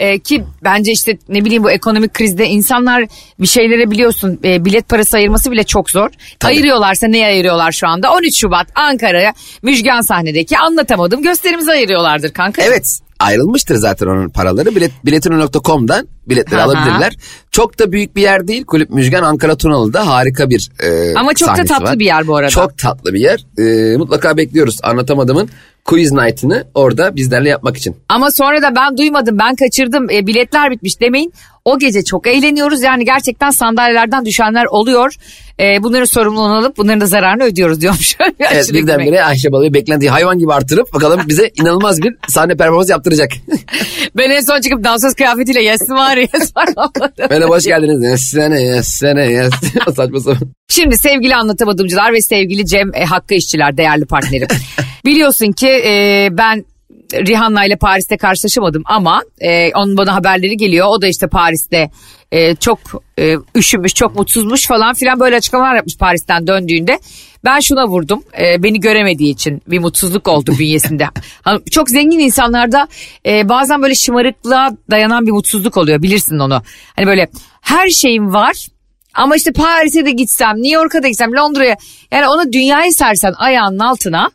Ee, 0.00 0.18
ki 0.18 0.44
bence 0.64 0.92
işte 0.92 1.18
ne 1.28 1.44
bileyim 1.44 1.64
bu 1.64 1.70
ekonomik 1.70 2.14
krizde 2.14 2.46
insanlar 2.46 3.04
bir 3.40 3.46
şeylere 3.46 3.90
biliyorsun 3.90 4.40
e, 4.44 4.64
bilet 4.64 4.88
parası 4.88 5.16
ayırması 5.16 5.50
bile 5.50 5.64
çok 5.64 5.90
zor. 5.90 6.10
Ayırıyorlarsa 6.48 7.06
ne 7.06 7.26
ayırıyorlar 7.26 7.72
şu 7.72 7.88
anda? 7.88 8.12
13 8.12 8.36
Şubat 8.36 8.66
Ankara'ya 8.74 9.34
Müjgan 9.62 10.00
sahnedeki 10.00 10.58
anlatamadım 10.58 11.22
gösterimizi 11.22 11.70
ayırıyorlardır 11.70 12.32
kanka. 12.32 12.62
Evet 12.62 13.00
ayrılmıştır 13.24 13.74
zaten 13.76 14.06
onun 14.06 14.28
paraları. 14.28 14.76
Bilet, 14.76 14.90
biletino.com'dan 15.04 16.08
biletleri 16.28 16.60
Aha. 16.60 16.66
alabilirler. 16.70 17.16
Çok 17.50 17.78
da 17.78 17.92
büyük 17.92 18.16
bir 18.16 18.22
yer 18.22 18.48
değil. 18.48 18.64
Kulüp 18.64 18.90
Müjgan 18.90 19.22
Ankara 19.22 19.56
Tunalı'da 19.56 20.06
harika 20.06 20.50
bir 20.50 20.70
e, 20.82 21.14
Ama 21.14 21.34
çok 21.34 21.48
da 21.48 21.64
tatlı 21.64 21.84
var. 21.84 21.98
bir 21.98 22.04
yer 22.04 22.26
bu 22.26 22.36
arada. 22.36 22.50
Çok 22.50 22.78
tatlı 22.78 23.14
bir 23.14 23.20
yer. 23.20 23.44
E, 23.58 23.96
mutlaka 23.96 24.36
bekliyoruz. 24.36 24.78
Anlatamadımın 24.82 25.48
quiz 25.84 26.12
night'ını 26.12 26.64
orada 26.74 27.16
bizlerle 27.16 27.48
yapmak 27.48 27.76
için. 27.76 27.96
Ama 28.08 28.30
sonra 28.30 28.62
da 28.62 28.76
ben 28.76 28.96
duymadım 28.96 29.38
ben 29.38 29.54
kaçırdım 29.56 30.10
e, 30.10 30.26
biletler 30.26 30.70
bitmiş 30.70 31.00
demeyin. 31.00 31.32
O 31.64 31.78
gece 31.78 32.04
çok 32.04 32.26
eğleniyoruz 32.26 32.82
yani 32.82 33.04
gerçekten 33.04 33.50
sandalyelerden 33.50 34.24
düşenler 34.24 34.64
oluyor. 34.64 35.14
E, 35.60 35.82
bunların 35.82 36.04
sorumluluğunu 36.04 36.54
alıp 36.56 36.76
bunların 36.76 37.00
da 37.00 37.06
zararını 37.06 37.44
ödüyoruz 37.44 37.80
diyormuş. 37.80 38.16
Evet 38.52 38.72
birdenbire 38.72 39.24
Ayşe 39.24 39.52
Balı'yı 39.52 39.74
beklentiyi 39.74 40.10
hayvan 40.10 40.38
gibi 40.38 40.52
artırıp 40.52 40.92
bakalım 40.94 41.20
bize 41.28 41.50
inanılmaz 41.60 42.02
bir 42.02 42.14
sahne 42.28 42.56
performansı 42.56 42.90
yaptıracak. 42.90 43.30
Ben 44.16 44.30
en 44.30 44.40
son 44.40 44.60
çıkıp 44.60 44.84
dansöz 44.84 45.14
kıyafetiyle 45.14 45.62
yesim 45.62 45.96
var 45.96 46.16
yes 46.16 46.56
var. 46.56 46.68
Merhaba 47.30 47.54
hoş 47.54 47.64
geldiniz. 47.64 48.02
Yesene 48.02 48.62
yesene 48.62 49.26
yesene. 49.26 49.94
Saçma 49.96 50.20
sapan. 50.20 50.48
Şimdi 50.68 50.98
sevgili 50.98 51.36
anlatamadımcılar 51.36 52.12
ve 52.12 52.22
sevgili 52.22 52.66
Cem 52.66 52.94
e, 52.94 53.04
Hakkı 53.04 53.34
işçiler 53.34 53.76
değerli 53.76 54.04
partnerim. 54.06 54.48
Biliyorsun 55.04 55.52
ki 55.52 55.68
e, 55.68 56.28
ben 56.30 56.64
Rihanna 57.26 57.64
ile 57.64 57.76
Paris'te 57.76 58.16
karşılaşamadım 58.16 58.82
ama 58.86 59.22
e, 59.40 59.70
onun 59.74 59.96
bana 59.96 60.14
haberleri 60.14 60.56
geliyor. 60.56 60.86
O 60.90 61.02
da 61.02 61.06
işte 61.06 61.26
Paris'te 61.26 61.90
e, 62.32 62.54
çok 62.54 62.78
e, 63.18 63.36
üşümüş, 63.56 63.94
çok 63.94 64.16
mutsuzmuş 64.16 64.66
falan 64.66 64.94
filan 64.94 65.20
böyle 65.20 65.36
açıklamalar 65.36 65.74
yapmış 65.74 65.98
Paris'ten 65.98 66.46
döndüğünde. 66.46 66.98
Ben 67.44 67.60
şuna 67.60 67.86
vurdum. 67.86 68.22
e, 68.40 68.62
beni 68.62 68.80
göremediği 68.80 69.32
için 69.32 69.62
bir 69.66 69.78
mutsuzluk 69.78 70.28
oldu 70.28 70.54
bünyesinde. 70.58 71.06
Çok 71.70 71.90
zengin 71.90 72.18
insanlarda 72.18 72.88
e, 73.26 73.48
bazen 73.48 73.82
böyle 73.82 73.94
şımarıklığa 73.94 74.70
dayanan 74.90 75.26
bir 75.26 75.32
mutsuzluk 75.32 75.76
oluyor. 75.76 76.02
Bilirsin 76.02 76.38
onu. 76.38 76.62
Hani 76.96 77.06
böyle 77.06 77.28
her 77.60 77.88
şeyim 77.88 78.32
var 78.32 78.66
ama 79.14 79.36
işte 79.36 79.52
Paris'e 79.52 80.04
de 80.04 80.10
gitsem, 80.10 80.56
New 80.56 80.74
York'a 80.74 81.02
da 81.02 81.08
gitsem, 81.08 81.32
Londra'ya 81.32 81.76
yani 82.12 82.28
onu 82.28 82.52
dünyayı 82.52 82.92
sersen 82.92 83.32
ayağının 83.36 83.78
altına 83.78 84.30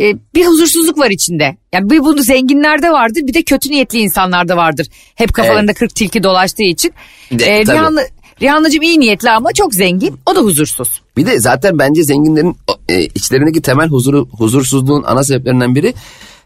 e, 0.00 0.14
bir 0.34 0.46
huzursuzluk 0.46 0.98
var 0.98 1.10
içinde. 1.10 1.56
Yani 1.72 1.90
bir 1.90 2.00
bunu 2.00 2.22
zenginlerde 2.22 2.90
vardır 2.90 3.20
bir 3.22 3.34
de 3.34 3.42
kötü 3.42 3.70
niyetli 3.70 3.98
insanlarda 3.98 4.56
vardır. 4.56 4.86
Hep 5.14 5.34
kafalarında 5.34 5.72
kırk 5.74 5.94
tilki 5.94 6.22
dolaştığı 6.22 6.62
için. 6.62 6.92
De, 7.32 7.44
E. 7.44 7.66
Rihanna, 7.66 8.00
Rihanna'cığım 8.42 8.82
iyi 8.82 9.00
niyetli 9.00 9.30
ama 9.30 9.52
çok 9.52 9.74
zengin 9.74 10.20
o 10.26 10.36
da 10.36 10.40
huzursuz. 10.40 11.02
Bir 11.16 11.26
de 11.26 11.40
zaten 11.40 11.78
bence 11.78 12.02
zenginlerin 12.02 12.56
e, 12.88 13.02
içlerindeki 13.02 13.62
temel 13.62 13.88
huzuru, 13.88 14.28
huzursuzluğun 14.32 15.02
ana 15.02 15.24
sebeplerinden 15.24 15.74
biri 15.74 15.94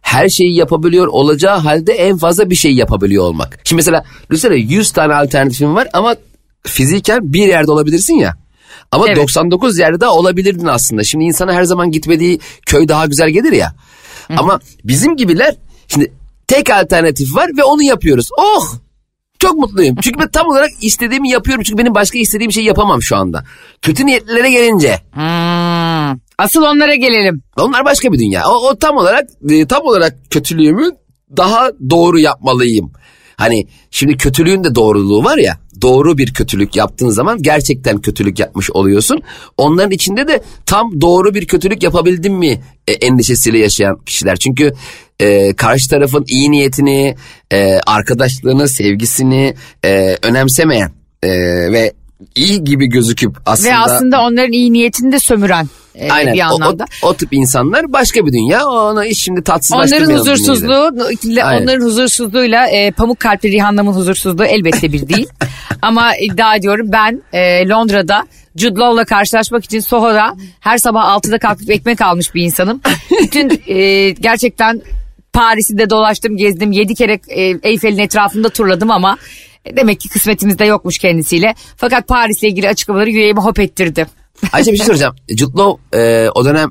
her 0.03 0.29
şeyi 0.29 0.57
yapabiliyor 0.57 1.07
olacağı 1.07 1.59
halde 1.59 1.93
en 1.93 2.17
fazla 2.17 2.51
bir 2.51 2.55
şey 2.55 2.75
yapabiliyor 2.75 3.25
olmak. 3.25 3.59
Şimdi 3.65 3.79
mesela 3.79 4.05
düşünsene 4.31 4.57
100 4.57 4.91
tane 4.91 5.15
alternatifin 5.15 5.75
var 5.75 5.89
ama 5.93 6.17
fiziken 6.67 7.33
bir 7.33 7.49
yerde 7.49 7.71
olabilirsin 7.71 8.15
ya. 8.15 8.37
Ama 8.93 9.07
Evet. 9.07 9.17
99 9.17 9.79
yerde 9.79 10.01
daha 10.01 10.11
olabilirdin 10.11 10.67
aslında. 10.67 11.05
Şimdi 11.05 11.25
insana 11.25 11.53
her 11.53 11.65
zaman 11.65 11.91
gitmediği 11.91 12.41
köy 12.67 12.89
daha 12.89 13.07
güzel 13.07 13.31
gelir 13.31 13.53
ya. 13.53 13.75
Ama 14.37 14.61
bizim 14.85 15.17
gibiler 15.17 15.55
şimdi 15.89 16.13
tek 16.47 16.71
alternatif 16.71 17.35
var 17.35 17.51
ve 17.57 17.65
onu 17.65 17.83
yapıyoruz. 17.83 18.29
Oh 18.39 18.75
çok 19.39 19.55
mutluyum. 19.59 19.97
Çünkü 20.03 20.21
ben 20.21 20.29
tam 20.31 20.47
olarak 20.47 20.71
istediğimi 20.81 21.31
yapıyorum. 21.31 21.65
Çünkü 21.65 21.79
benim 21.83 21.95
başka 21.95 22.19
istediğim 22.19 22.53
şeyi 22.53 22.67
yapamam 22.67 23.03
şu 23.03 23.17
anda. 23.17 23.45
Kötü 23.83 24.07
niyetlilere 24.07 24.51
gelince 24.51 25.01
Hmm. 25.15 26.19
Asıl 26.39 26.63
onlara 26.63 26.95
gelelim. 26.95 27.43
onlar 27.57 27.85
başka 27.85 28.13
bir 28.13 28.19
dünya. 28.19 28.43
O, 28.49 28.69
o 28.69 28.79
tam 28.79 28.97
olarak 28.97 29.29
e, 29.51 29.67
tam 29.67 29.83
olarak 29.87 30.17
kötülüğümü 30.31 30.91
daha 31.37 31.71
doğru 31.91 32.19
yapmalıyım. 32.19 32.93
Hani 33.43 33.67
şimdi 33.91 34.17
kötülüğün 34.17 34.65
de 34.65 34.75
doğruluğu 34.75 35.25
var 35.25 35.39
ya. 35.39 35.59
Doğru 35.83 36.19
bir 36.19 36.35
kötülük 36.35 36.77
yaptığın 36.77 37.11
zaman 37.11 37.43
gerçekten 37.43 38.01
kötülük 38.01 38.39
yapmış 38.39 38.71
oluyorsun. 38.71 39.23
Onların 39.57 39.91
içinde 39.91 40.29
de 40.29 40.43
tam 40.67 41.01
doğru 41.01 41.35
bir 41.35 41.47
kötülük 41.47 41.83
yapabildim 41.83 42.35
mi 42.35 42.61
e, 42.89 42.93
endişesiyle 42.93 43.59
yaşayan 43.59 43.99
kişiler. 44.07 44.37
Çünkü 44.37 44.73
e, 45.21 45.55
karşı 45.57 45.91
tarafın 45.91 46.25
iyi 46.29 46.51
niyetini, 46.51 47.17
e, 47.53 47.81
arkadaşlığını, 47.87 48.69
sevgisini 48.69 49.55
e, 49.85 50.17
önemsemeyen 50.23 50.93
e, 51.23 51.31
ve 51.73 51.93
iyi 52.35 52.65
gibi 52.65 52.87
gözüküp 52.87 53.37
aslında... 53.47 53.71
Ve 53.71 53.77
aslında 53.77 54.21
onların 54.21 54.53
iyi 54.53 54.73
niyetini 54.73 55.13
de 55.13 55.19
sömüren 55.19 55.69
e, 55.95 56.11
Aynen. 56.11 56.35
bir 56.35 56.41
O, 56.41 56.43
o, 56.51 56.55
anlamda. 56.55 56.85
o 57.03 57.15
tip 57.15 57.29
insanlar 57.33 57.93
başka 57.93 58.27
bir 58.27 58.33
dünya. 58.33 58.67
Onu 58.67 59.05
iş 59.05 59.19
şimdi 59.19 59.33
Onların 59.35 59.45
tatsızlaştırmayalım. 59.55 60.27
dinleyiciler. 60.27 60.69
huzursuzluğu, 60.69 61.43
Aynen. 61.45 61.63
onların 61.63 61.85
huzursuzluğuyla 61.85 62.67
e, 62.67 62.91
pamuk 62.91 63.21
kalpli 63.21 63.53
Rihanna'mın 63.53 63.93
huzursuzluğu 63.93 64.45
elbette 64.45 64.93
bir 64.93 65.09
değil. 65.09 65.29
Ama 65.83 66.17
iddia 66.17 66.57
ediyorum 66.57 66.87
ben 66.93 67.23
e, 67.33 67.69
Londra'da 67.69 68.27
Jude 68.57 68.79
Law'la 68.81 69.05
karşılaşmak 69.05 69.65
için 69.65 69.81
Soho'da 69.81 70.37
her 70.61 70.79
sabah 70.79 71.05
6'da 71.05 71.39
kalkıp 71.39 71.71
ekmek 71.71 72.01
almış 72.01 72.35
bir 72.35 72.43
insanım. 72.43 72.81
Bütün 73.23 73.63
e, 73.67 74.11
gerçekten 74.11 74.83
Paris'i 75.33 75.79
de 75.79 75.91
dolaştım, 75.91 76.37
gezdim. 76.37 76.73
7 76.73 76.95
kere 76.95 77.19
e, 77.29 77.41
Eyfel'in 77.63 77.99
etrafında 77.99 78.49
turladım 78.49 78.91
ama 78.91 79.17
demek 79.77 80.01
ki 80.01 80.09
kısmetimizde 80.09 80.65
yokmuş 80.65 80.99
kendisiyle. 80.99 81.55
Fakat 81.77 82.09
Paris'le 82.09 82.43
ilgili 82.43 82.69
açıklamaları 82.69 83.11
yüreğimi 83.11 83.41
hop 83.41 83.59
ettirdi. 83.61 84.07
Ayşe 84.53 84.73
bir 84.73 84.77
şey 84.77 84.87
soracağım. 84.87 85.17
Jude 85.29 85.59
Law 85.59 85.99
e, 85.99 86.31
o 86.31 86.45
dönem 86.45 86.71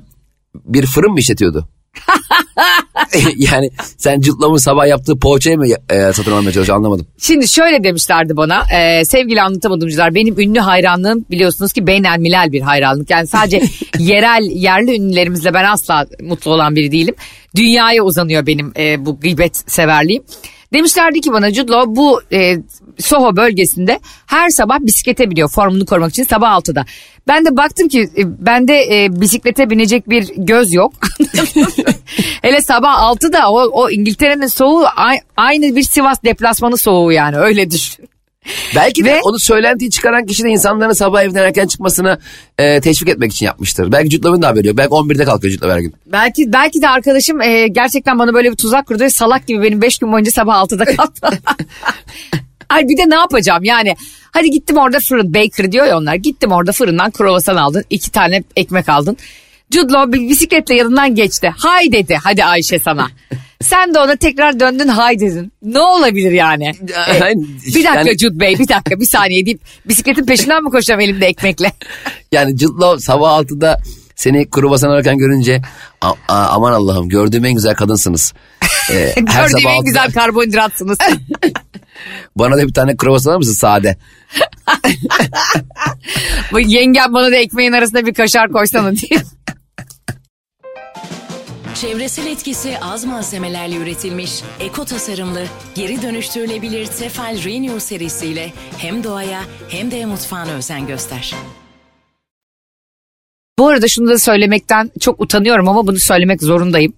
bir 0.65 0.85
fırın 0.85 1.11
mı 1.11 1.19
işletiyordu? 1.19 1.67
yani 3.37 3.69
sen 3.97 4.21
Law'un 4.41 4.57
sabah 4.57 4.87
yaptığı 4.87 5.19
poğaçayı 5.19 5.57
mı 5.57 5.67
e, 5.67 6.13
satın 6.13 6.31
almaya 6.31 6.51
çalışıyorsun 6.51 6.73
anlamadım. 6.73 7.07
Şimdi 7.17 7.47
şöyle 7.47 7.83
demişlerdi 7.83 8.37
bana 8.37 8.63
e, 8.73 9.05
sevgili 9.05 9.41
anlatamadımcılar 9.41 10.15
benim 10.15 10.39
ünlü 10.39 10.59
hayranlığım 10.59 11.25
biliyorsunuz 11.31 11.73
ki 11.73 11.87
beynel 11.87 12.19
milal 12.19 12.51
bir 12.51 12.61
hayranlık. 12.61 13.09
Yani 13.09 13.27
sadece 13.27 13.61
yerel 13.99 14.43
yerli 14.51 14.95
ünlülerimizle 14.95 15.53
ben 15.53 15.63
asla 15.63 16.05
mutlu 16.21 16.51
olan 16.51 16.75
biri 16.75 16.91
değilim. 16.91 17.15
Dünyaya 17.55 18.03
uzanıyor 18.03 18.45
benim 18.45 18.73
e, 18.77 19.05
bu 19.05 19.19
gıybet 19.19 19.71
severliğim. 19.71 20.23
Demişlerdi 20.73 21.21
ki 21.21 21.33
bana 21.33 21.53
Jude 21.53 21.71
Law 21.71 21.95
bu 21.95 22.21
e, 22.33 22.57
Soho 22.99 23.35
bölgesinde 23.35 23.99
her 24.25 24.49
sabah 24.49 24.79
bisiklete 24.79 25.29
biniyor 25.29 25.49
formunu 25.49 25.85
korumak 25.85 26.09
için 26.09 26.23
sabah 26.23 26.57
6'da. 26.57 26.85
Ben 27.27 27.45
de 27.45 27.57
baktım 27.57 27.87
ki 27.87 28.09
e, 28.17 28.45
bende 28.45 28.73
e, 29.03 29.21
bisiklete 29.21 29.69
binecek 29.69 30.09
bir 30.09 30.31
göz 30.37 30.73
yok. 30.73 30.93
Hele 32.41 32.61
sabah 32.61 33.13
6'da 33.15 33.51
o, 33.51 33.59
o 33.59 33.89
İngiltere'nin 33.89 34.47
soğuğu 34.47 34.85
ay- 34.95 35.21
aynı 35.37 35.75
bir 35.75 35.83
Sivas 35.83 36.23
deplasmanı 36.23 36.77
soğuğu 36.77 37.11
yani 37.11 37.37
öyle 37.37 37.71
düşün. 37.71 38.05
Belki 38.75 39.05
de 39.05 39.13
Ve- 39.13 39.21
onu 39.23 39.39
söylentiyi 39.39 39.91
çıkaran 39.91 40.25
kişi 40.25 40.43
de 40.43 40.49
insanların 40.49 40.93
sabah 40.93 41.23
evden 41.23 41.43
erken 41.43 41.67
çıkmasını 41.67 42.19
e, 42.57 42.81
teşvik 42.81 43.09
etmek 43.09 43.31
için 43.31 43.45
yapmıştır. 43.45 43.91
Belki 43.91 44.23
Law'un 44.23 44.41
da 44.41 44.47
haberi 44.47 44.67
yok. 44.67 44.77
Belki 44.77 44.89
11'de 44.89 45.23
kalkıyor 45.23 45.53
Law 45.53 45.73
her 45.73 45.79
gün. 45.79 45.93
Belki 46.05 46.53
belki 46.53 46.81
de 46.81 46.89
arkadaşım 46.89 47.41
e, 47.41 47.67
gerçekten 47.67 48.19
bana 48.19 48.33
böyle 48.33 48.51
bir 48.51 48.55
tuzak 48.55 48.87
kurdu 48.87 49.09
salak 49.09 49.47
gibi 49.47 49.63
benim 49.63 49.81
5 49.81 49.97
gün 49.97 50.11
boyunca 50.11 50.31
sabah 50.31 50.55
6'da 50.55 50.85
kalktı. 50.85 51.27
Ay 52.69 52.87
bir 52.87 52.97
de 52.97 53.09
ne 53.09 53.15
yapacağım 53.15 53.63
yani 53.63 53.95
hadi 54.31 54.51
gittim 54.51 54.77
orada 54.77 54.99
fırın 54.99 55.33
baker 55.33 55.71
diyor 55.71 55.85
ya 55.85 55.97
onlar 55.97 56.15
gittim 56.15 56.51
orada 56.51 56.71
fırından 56.71 57.11
kruvasan 57.11 57.55
aldın 57.55 57.83
iki 57.89 58.11
tane 58.11 58.43
ekmek 58.55 58.89
aldın. 58.89 59.17
Jude 59.71 59.93
Law 59.93 60.19
bisikletle 60.29 60.75
yanından 60.75 61.15
geçti 61.15 61.53
hay 61.57 61.91
dedi 61.91 62.17
hadi 62.23 62.45
Ayşe 62.45 62.79
sana. 62.79 63.07
Sen 63.61 63.93
de 63.93 63.99
ona 63.99 64.15
tekrar 64.15 64.59
döndün 64.59 64.87
hay 64.87 65.19
dedin. 65.19 65.51
Ne 65.63 65.79
olabilir 65.79 66.31
yani? 66.31 66.71
E, 67.09 67.23
Aynen. 67.23 67.43
bir 67.43 67.73
dakika 67.73 67.93
Yani- 67.95 68.17
Jude 68.17 68.39
Bey 68.39 68.53
bir 68.59 68.67
dakika 68.67 68.99
bir 68.99 69.05
saniye 69.05 69.45
deyip 69.45 69.61
bisikletin 69.85 70.25
peşinden 70.25 70.63
mi 70.63 70.69
koşacağım 70.69 71.01
elimde 71.01 71.25
ekmekle? 71.25 71.71
Yani 72.31 72.55
Law 72.81 72.99
sabah 72.99 73.39
6'da 73.39 73.77
seni 74.15 74.49
kruvasan 74.49 74.89
alırken 74.89 75.17
görünce 75.17 75.61
"A- 76.01 76.09
a- 76.27 76.47
aman 76.47 76.71
Allah'ım 76.73 77.09
gördüğüm 77.09 77.45
en 77.45 77.53
güzel 77.53 77.75
kadınsınız. 77.75 78.33
E, 78.91 78.93
her 78.93 79.13
Gördüğüm 79.15 79.59
sabah 79.59 79.71
en 79.73 79.77
6'da 79.79 79.85
güzel 79.85 80.11
karbonhidratsınız. 80.11 80.97
Bana 82.35 82.57
da 82.57 82.67
bir 82.67 82.73
tane 82.73 82.97
kruvasan 82.97 83.29
alır 83.31 83.37
mısın 83.37 83.53
sade? 83.53 83.97
Bu 86.51 86.59
Yengem 86.59 87.13
bana 87.13 87.31
da 87.31 87.35
ekmeğin 87.35 87.71
arasına 87.71 88.05
bir 88.05 88.13
kaşar 88.13 88.51
koysana 88.51 88.95
diye. 88.95 89.21
Çevresel 91.81 92.27
etkisi 92.27 92.79
az 92.79 93.05
malzemelerle 93.05 93.75
üretilmiş, 93.75 94.31
eko 94.59 94.85
tasarımlı, 94.85 95.43
geri 95.75 96.01
dönüştürülebilir 96.01 96.85
Tefal 96.85 97.43
Renew 97.43 97.79
serisiyle 97.79 98.51
hem 98.77 99.03
doğaya 99.03 99.41
hem 99.69 99.91
de 99.91 100.05
mutfağına 100.05 100.51
özen 100.51 100.87
göster. 100.87 101.33
Bu 103.59 103.67
arada 103.67 103.87
şunu 103.87 104.09
da 104.09 104.19
söylemekten 104.19 104.91
çok 104.99 105.21
utanıyorum 105.21 105.67
ama 105.67 105.87
bunu 105.87 105.99
söylemek 105.99 106.41
zorundayım. 106.41 106.93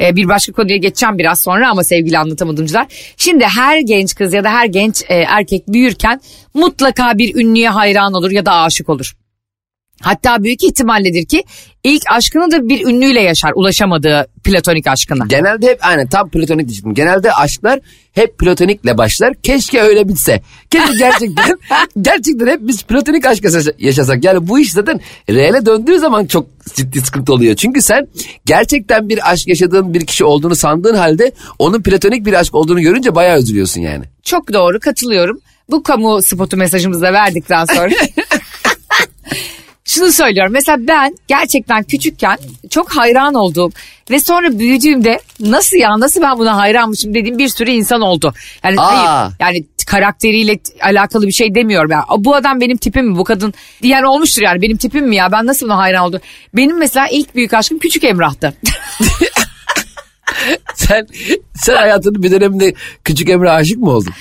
Ee, 0.00 0.16
bir 0.16 0.28
başka 0.28 0.52
konuya 0.52 0.76
geçeceğim 0.76 1.18
biraz 1.18 1.40
sonra 1.42 1.70
ama 1.70 1.84
sevgili 1.84 2.18
anlatamadımcılar. 2.18 2.86
Şimdi 3.16 3.44
her 3.44 3.78
genç 3.78 4.14
kız 4.14 4.32
ya 4.32 4.44
da 4.44 4.50
her 4.50 4.66
genç 4.66 5.02
e, 5.08 5.14
erkek 5.14 5.68
büyürken 5.68 6.20
mutlaka 6.54 7.18
bir 7.18 7.34
ünlüye 7.34 7.68
hayran 7.68 8.12
olur 8.12 8.30
ya 8.30 8.46
da 8.46 8.52
aşık 8.52 8.88
olur. 8.88 9.16
Hatta 10.02 10.42
büyük 10.44 10.64
ihtimalledir 10.64 11.26
ki 11.26 11.44
ilk 11.84 12.02
aşkını 12.10 12.50
da 12.50 12.68
bir 12.68 12.86
ünlüyle 12.86 13.20
yaşar 13.20 13.52
ulaşamadığı 13.54 14.26
platonik 14.44 14.86
aşkına. 14.86 15.24
Genelde 15.26 15.66
hep 15.66 15.78
aynen 15.86 16.06
tam 16.06 16.30
platonik 16.30 16.68
diyecektim. 16.68 16.94
Genelde 16.94 17.32
aşklar 17.32 17.80
hep 18.12 18.38
platonikle 18.38 18.98
başlar. 18.98 19.34
Keşke 19.42 19.80
öyle 19.80 20.08
bitse. 20.08 20.42
Keşke 20.70 20.92
gerçekten 20.98 21.58
gerçekten 22.00 22.46
hep 22.46 22.60
biz 22.60 22.82
platonik 22.82 23.26
aşk 23.26 23.44
yaşa- 23.44 23.72
yaşasak. 23.78 24.24
Yani 24.24 24.48
bu 24.48 24.58
iş 24.58 24.72
zaten 24.72 25.00
reale 25.30 25.66
döndüğü 25.66 25.98
zaman 25.98 26.26
çok 26.26 26.46
ciddi 26.74 27.00
sıkıntı 27.00 27.32
oluyor. 27.32 27.56
Çünkü 27.56 27.82
sen 27.82 28.08
gerçekten 28.46 29.08
bir 29.08 29.30
aşk 29.32 29.48
yaşadığın 29.48 29.94
bir 29.94 30.06
kişi 30.06 30.24
olduğunu 30.24 30.56
sandığın 30.56 30.94
halde 30.94 31.32
onun 31.58 31.82
platonik 31.82 32.26
bir 32.26 32.32
aşk 32.32 32.54
olduğunu 32.54 32.80
görünce 32.80 33.14
bayağı 33.14 33.38
üzülüyorsun 33.38 33.80
yani. 33.80 34.04
Çok 34.22 34.52
doğru 34.52 34.80
katılıyorum. 34.80 35.40
Bu 35.70 35.82
kamu 35.82 36.22
spotu 36.22 36.56
mesajımızı 36.56 37.02
da 37.02 37.12
verdikten 37.12 37.64
sonra. 37.64 37.90
Şunu 39.96 40.12
söylüyorum 40.12 40.52
mesela 40.52 40.78
ben 40.80 41.16
gerçekten 41.28 41.82
küçükken 41.82 42.38
çok 42.70 42.96
hayran 42.96 43.34
olduğum 43.34 43.70
ve 44.10 44.20
sonra 44.20 44.58
büyüdüğümde 44.58 45.20
nasıl 45.40 45.76
ya 45.76 46.00
nasıl 46.00 46.22
ben 46.22 46.38
buna 46.38 46.56
hayranmışım 46.56 47.14
dediğim 47.14 47.38
bir 47.38 47.48
sürü 47.48 47.70
insan 47.70 48.00
oldu. 48.00 48.34
Yani 48.64 48.80
Aa. 48.80 48.86
hayır 48.86 49.32
yani 49.40 49.64
alakalı 49.86 50.72
alakalı 50.82 51.26
bir 51.26 51.32
şey 51.32 51.54
demiyorum 51.54 51.90
ya. 51.90 52.04
Bu 52.18 52.34
adam 52.34 52.60
benim 52.60 52.76
tipim 52.76 53.06
mi 53.06 53.18
bu 53.18 53.24
kadın 53.24 53.54
diyen 53.82 54.02
olmuştur 54.02 54.42
yani 54.42 54.62
benim 54.62 54.76
tipim 54.76 55.08
mi 55.08 55.16
ya 55.16 55.32
ben 55.32 55.46
nasıl 55.46 55.66
buna 55.66 55.78
hayran 55.78 56.04
oldum. 56.04 56.20
Benim 56.54 56.78
mesela 56.78 57.08
ilk 57.08 57.34
büyük 57.34 57.54
aşkım 57.54 57.78
küçük 57.78 58.04
Emrah'tı. 58.04 58.54
Sen 60.74 61.06
sen 61.54 61.76
hayatının 61.76 62.22
bir 62.22 62.30
döneminde 62.30 62.74
küçük 63.04 63.28
Emre 63.28 63.50
aşık 63.50 63.78
mı 63.78 63.90
oldun? 63.90 64.12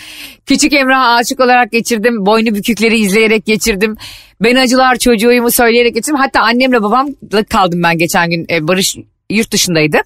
Küçük 0.45 0.73
Emrah'a 0.73 1.15
aşık 1.15 1.39
olarak 1.39 1.71
geçirdim. 1.71 2.25
Boynu 2.25 2.55
bükükleri 2.55 2.97
izleyerek 2.97 3.45
geçirdim. 3.45 3.95
Ben 4.41 4.55
acılar 4.55 4.95
çocuğumu 4.95 5.51
söyleyerek 5.51 5.95
geçirdim. 5.95 6.19
Hatta 6.19 6.41
annemle 6.41 6.83
babamla 6.83 7.43
kaldım 7.49 7.83
ben 7.83 7.97
geçen 7.97 8.29
gün. 8.29 8.45
E, 8.49 8.67
Barış 8.67 8.95
yurt 9.29 9.51
dışındaydı. 9.51 9.97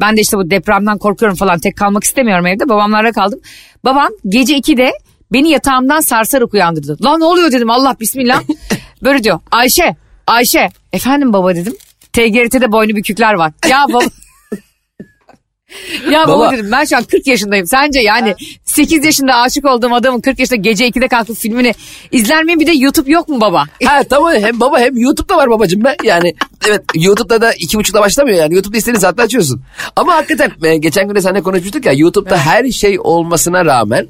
Ben 0.00 0.16
de 0.16 0.20
işte 0.20 0.36
bu 0.36 0.50
depremden 0.50 0.98
korkuyorum 0.98 1.36
falan 1.36 1.58
tek 1.58 1.76
kalmak 1.76 2.04
istemiyorum 2.04 2.46
evde. 2.46 2.68
Babamlarla 2.68 3.12
kaldım. 3.12 3.40
Babam 3.84 4.08
gece 4.28 4.58
2'de 4.58 4.92
beni 5.32 5.50
yatağımdan 5.50 6.00
sarsarak 6.00 6.54
uyandırdı. 6.54 7.04
Lan 7.04 7.20
ne 7.20 7.24
oluyor 7.24 7.52
dedim 7.52 7.70
Allah 7.70 7.96
bismillah. 8.00 8.42
Böyle 9.02 9.24
diyor 9.24 9.40
Ayşe 9.50 9.96
Ayşe 10.26 10.68
efendim 10.92 11.32
baba 11.32 11.54
dedim. 11.54 11.76
TGRT'de 12.12 12.72
boynu 12.72 12.96
bükükler 12.96 13.34
var. 13.34 13.52
Ya 13.68 13.84
baba. 13.88 14.04
Ya 16.10 16.28
baba, 16.28 16.38
Baba- 16.38 16.52
dedim 16.52 16.68
ben 16.72 16.84
şu 16.84 16.96
an 16.96 17.04
40 17.04 17.26
yaşındayım. 17.26 17.66
Sence 17.66 18.00
yani 18.00 18.34
8 18.64 19.04
yaşında 19.04 19.34
aşık 19.36 19.64
olduğum 19.64 19.94
adamın 19.94 20.20
40 20.20 20.38
yaşında 20.38 20.56
gece 20.56 20.88
2'de 20.88 21.08
kalkıp 21.08 21.36
filmini 21.36 21.74
izler 22.12 22.44
miyim? 22.44 22.60
Bir 22.60 22.66
de 22.66 22.72
YouTube 22.72 23.10
yok 23.10 23.28
mu 23.28 23.40
baba? 23.40 23.64
Ha 23.84 24.02
tamam 24.10 24.32
hem 24.32 24.60
baba 24.60 24.78
hem 24.78 24.96
YouTube'da 24.98 25.36
var 25.36 25.50
babacığım 25.50 25.84
ben. 25.84 25.96
Yani 26.04 26.34
evet 26.68 26.82
YouTube'da 26.94 27.40
da 27.40 27.52
iki 27.52 27.78
buçukta 27.78 28.00
başlamıyor 28.00 28.38
yani. 28.38 28.54
YouTube'da 28.54 28.78
istediğin 28.78 29.00
saatte 29.00 29.22
açıyorsun. 29.22 29.62
Ama 29.96 30.14
hakikaten 30.14 30.52
e, 30.62 30.76
geçen 30.76 31.08
gün 31.08 31.14
de 31.14 31.20
seninle 31.20 31.42
konuşmuştuk 31.42 31.86
ya 31.86 31.92
YouTube'da 31.92 32.36
her 32.38 32.70
şey 32.70 32.98
olmasına 33.00 33.64
rağmen 33.64 34.06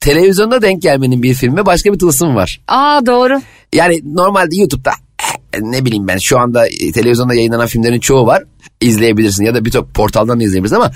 televizyonda 0.00 0.62
denk 0.62 0.82
gelmenin 0.82 1.22
bir 1.22 1.34
filmi 1.34 1.66
başka 1.66 1.92
bir 1.92 1.98
tılsım 1.98 2.34
var. 2.34 2.60
Aa 2.68 3.06
doğru. 3.06 3.40
Yani 3.72 4.00
normalde 4.04 4.56
YouTube'da 4.56 4.90
e, 5.52 5.58
ne 5.62 5.84
bileyim 5.84 6.08
ben 6.08 6.18
şu 6.18 6.38
anda 6.38 6.66
e, 6.68 6.92
televizyonda 6.92 7.34
yayınlanan 7.34 7.66
filmlerin 7.66 8.00
çoğu 8.00 8.26
var. 8.26 8.42
İzleyebilirsin 8.80 9.44
ya 9.44 9.54
da 9.54 9.64
birçok 9.64 9.94
portaldan 9.94 10.40
da 10.40 10.44
izleyebilirsin 10.44 10.76
ama 10.76 10.90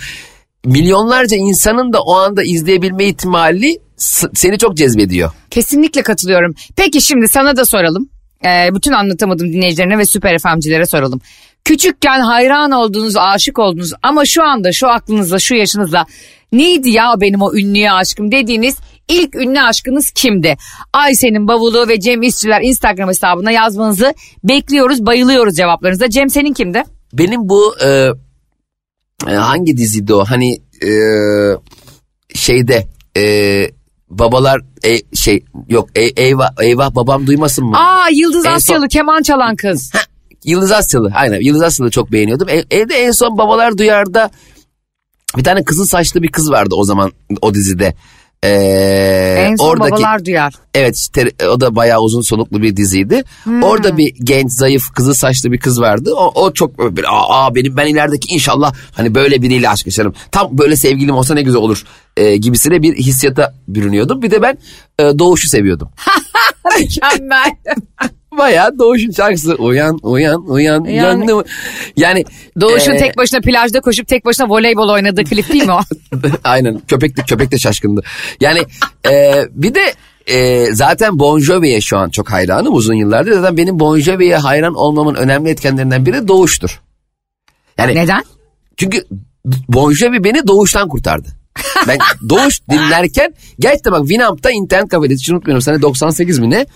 milyonlarca 0.64 1.36
insanın 1.36 1.92
da 1.92 2.00
o 2.00 2.16
anda 2.16 2.42
izleyebilme 2.42 3.04
ihtimali 3.04 3.78
seni 4.34 4.58
çok 4.58 4.76
cezbediyor. 4.76 5.32
Kesinlikle 5.50 6.02
katılıyorum. 6.02 6.54
Peki 6.76 7.00
şimdi 7.00 7.28
sana 7.28 7.56
da 7.56 7.64
soralım. 7.64 8.08
Ee, 8.44 8.74
bütün 8.74 8.92
anlatamadım 8.92 9.52
dinleyicilerine 9.52 9.98
ve 9.98 10.04
süper 10.04 10.38
FM'cilere 10.38 10.86
soralım. 10.86 11.20
Küçükken 11.64 12.20
hayran 12.20 12.70
olduğunuz, 12.70 13.16
aşık 13.16 13.58
olduğunuz 13.58 13.92
ama 14.02 14.24
şu 14.24 14.42
anda 14.42 14.72
şu 14.72 14.88
aklınızda, 14.88 15.38
şu 15.38 15.54
yaşınızda 15.54 16.06
neydi 16.52 16.90
ya 16.90 17.14
benim 17.20 17.42
o 17.42 17.54
ünlüye 17.54 17.92
aşkım 17.92 18.32
dediğiniz 18.32 18.76
ilk 19.08 19.34
ünlü 19.34 19.60
aşkınız 19.60 20.10
kimdi? 20.10 20.56
Ayşe'nin 20.92 21.48
bavulu 21.48 21.88
ve 21.88 22.00
Cem 22.00 22.22
İşçiler 22.22 22.60
Instagram 22.62 23.08
hesabına 23.08 23.50
yazmanızı 23.50 24.14
bekliyoruz, 24.44 25.06
bayılıyoruz 25.06 25.56
cevaplarınıza. 25.56 26.10
Cem 26.10 26.30
senin 26.30 26.52
kimdi? 26.52 26.82
Benim 27.12 27.48
bu 27.48 27.74
e, 27.84 28.08
e, 29.28 29.32
hangi 29.34 29.76
diziydi 29.76 30.14
o? 30.14 30.24
Hani 30.24 30.52
e, 30.84 30.90
şeyde 32.34 32.88
e, 33.16 33.24
babalar 34.10 34.60
e, 34.84 35.16
şey 35.16 35.44
yok 35.68 35.88
e, 35.94 36.02
eyvah 36.02 36.50
eyvah 36.62 36.94
babam 36.94 37.26
duymasın 37.26 37.64
mı? 37.64 37.76
Aa 37.78 38.08
Yıldız 38.12 38.44
En 38.44 38.48
son- 38.50 38.54
Asyalı 38.56 38.88
keman 38.88 39.22
çalan 39.22 39.56
kız. 39.56 39.90
Ha, 39.94 39.98
Yıldız 40.44 40.72
Asyalı 40.72 41.10
aynen 41.14 41.40
Yıldız 41.40 41.62
Asyalı 41.62 41.90
çok 41.90 42.12
beğeniyordum. 42.12 42.48
Ev- 42.48 42.64
evde 42.70 42.94
en 42.94 43.10
son 43.10 43.38
Babalar 43.38 43.78
Duyar'da 43.78 44.30
bir 45.36 45.44
tane 45.44 45.64
kızıl 45.64 45.84
saçlı 45.86 46.22
bir 46.22 46.32
kız 46.32 46.50
vardı 46.50 46.74
o 46.78 46.84
zaman 46.84 47.12
o 47.42 47.54
dizide. 47.54 47.94
Ee, 48.44 49.46
en 49.50 49.56
son 49.56 49.68
oradaki, 49.68 49.92
babalar 49.92 50.24
duyar. 50.24 50.54
Evet 50.74 50.96
işte 50.96 51.30
o 51.48 51.60
da 51.60 51.76
bayağı 51.76 52.00
uzun 52.00 52.20
soluklu 52.20 52.62
bir 52.62 52.76
diziydi. 52.76 53.24
Hmm. 53.44 53.62
Orada 53.62 53.96
bir 53.96 54.14
genç 54.24 54.52
zayıf 54.52 54.90
kızıl 54.92 55.14
saçlı 55.14 55.52
bir 55.52 55.58
kız 55.58 55.80
vardı. 55.80 56.14
O, 56.14 56.44
o 56.44 56.52
çok 56.52 56.78
böyle 56.78 57.08
aa, 57.08 57.46
aa, 57.46 57.54
benim 57.54 57.76
ben 57.76 57.86
ilerideki 57.86 58.34
inşallah 58.34 58.74
hani 58.92 59.14
böyle 59.14 59.42
biriyle 59.42 59.68
aşk 59.68 59.86
yaşarım. 59.86 60.14
Tam 60.32 60.58
böyle 60.58 60.76
sevgilim 60.76 61.14
olsa 61.14 61.34
ne 61.34 61.42
güzel 61.42 61.60
olur 61.60 61.84
e, 62.16 62.36
gibisine 62.36 62.82
bir 62.82 62.94
hissiyata 62.94 63.54
bürünüyordum. 63.68 64.22
Bir 64.22 64.30
de 64.30 64.42
ben 64.42 64.58
e, 64.98 65.18
Doğuş'u 65.18 65.48
seviyordum. 65.48 65.88
Mükemmel. 66.80 67.56
Bayağı 68.38 68.78
Doğuş'un 68.78 69.10
şarkısı 69.10 69.54
uyan 69.54 69.98
uyan 70.02 70.46
uyan 70.46 70.84
Yani-. 70.84 71.44
Yani 71.96 72.24
Doğuş'un 72.60 72.92
e, 72.92 72.96
tek 72.98 73.16
başına 73.16 73.40
plajda 73.40 73.80
koşup 73.80 74.08
tek 74.08 74.24
başına 74.24 74.48
voleybol 74.48 74.88
oynadığı 74.88 75.24
klip 75.24 75.52
değil 75.52 75.66
mi 75.66 75.72
o? 75.72 75.80
Aynen 76.44 76.80
köpek 76.88 77.16
de, 77.16 77.22
köpek 77.22 77.52
de 77.52 77.58
şaşkındı. 77.58 78.02
Yani 78.40 78.60
e, 79.10 79.44
bir 79.50 79.74
de 79.74 79.94
e, 80.26 80.66
zaten 80.74 81.18
Bon 81.18 81.40
Jovi'ye 81.40 81.80
şu 81.80 81.98
an 81.98 82.10
çok 82.10 82.30
hayranım 82.32 82.74
uzun 82.74 82.94
yıllardır. 82.94 83.32
Zaten 83.32 83.56
benim 83.56 83.80
Bon 83.80 83.98
Jovi'ye 83.98 84.36
hayran 84.36 84.74
olmamın 84.74 85.14
önemli 85.14 85.50
etkenlerinden 85.50 86.06
biri 86.06 86.28
doğuştur. 86.28 86.80
Yani 87.78 87.94
Neden? 87.94 88.24
çünkü 88.76 89.04
Bon 89.68 89.92
Jovi 89.92 90.24
beni 90.24 90.46
doğuştan 90.46 90.88
kurtardı. 90.88 91.28
Ben 91.88 91.98
doğuş 92.28 92.60
dinlerken 92.70 93.34
gerçekten 93.58 93.92
bak 93.92 94.00
Winamp'ta 94.00 94.50
internet 94.50 94.88
kafede 94.88 95.14
hiç 95.14 95.30
unutmuyorum 95.30 95.62
sene 95.62 95.82
98 95.82 96.38
mi 96.38 96.50
ne? 96.50 96.66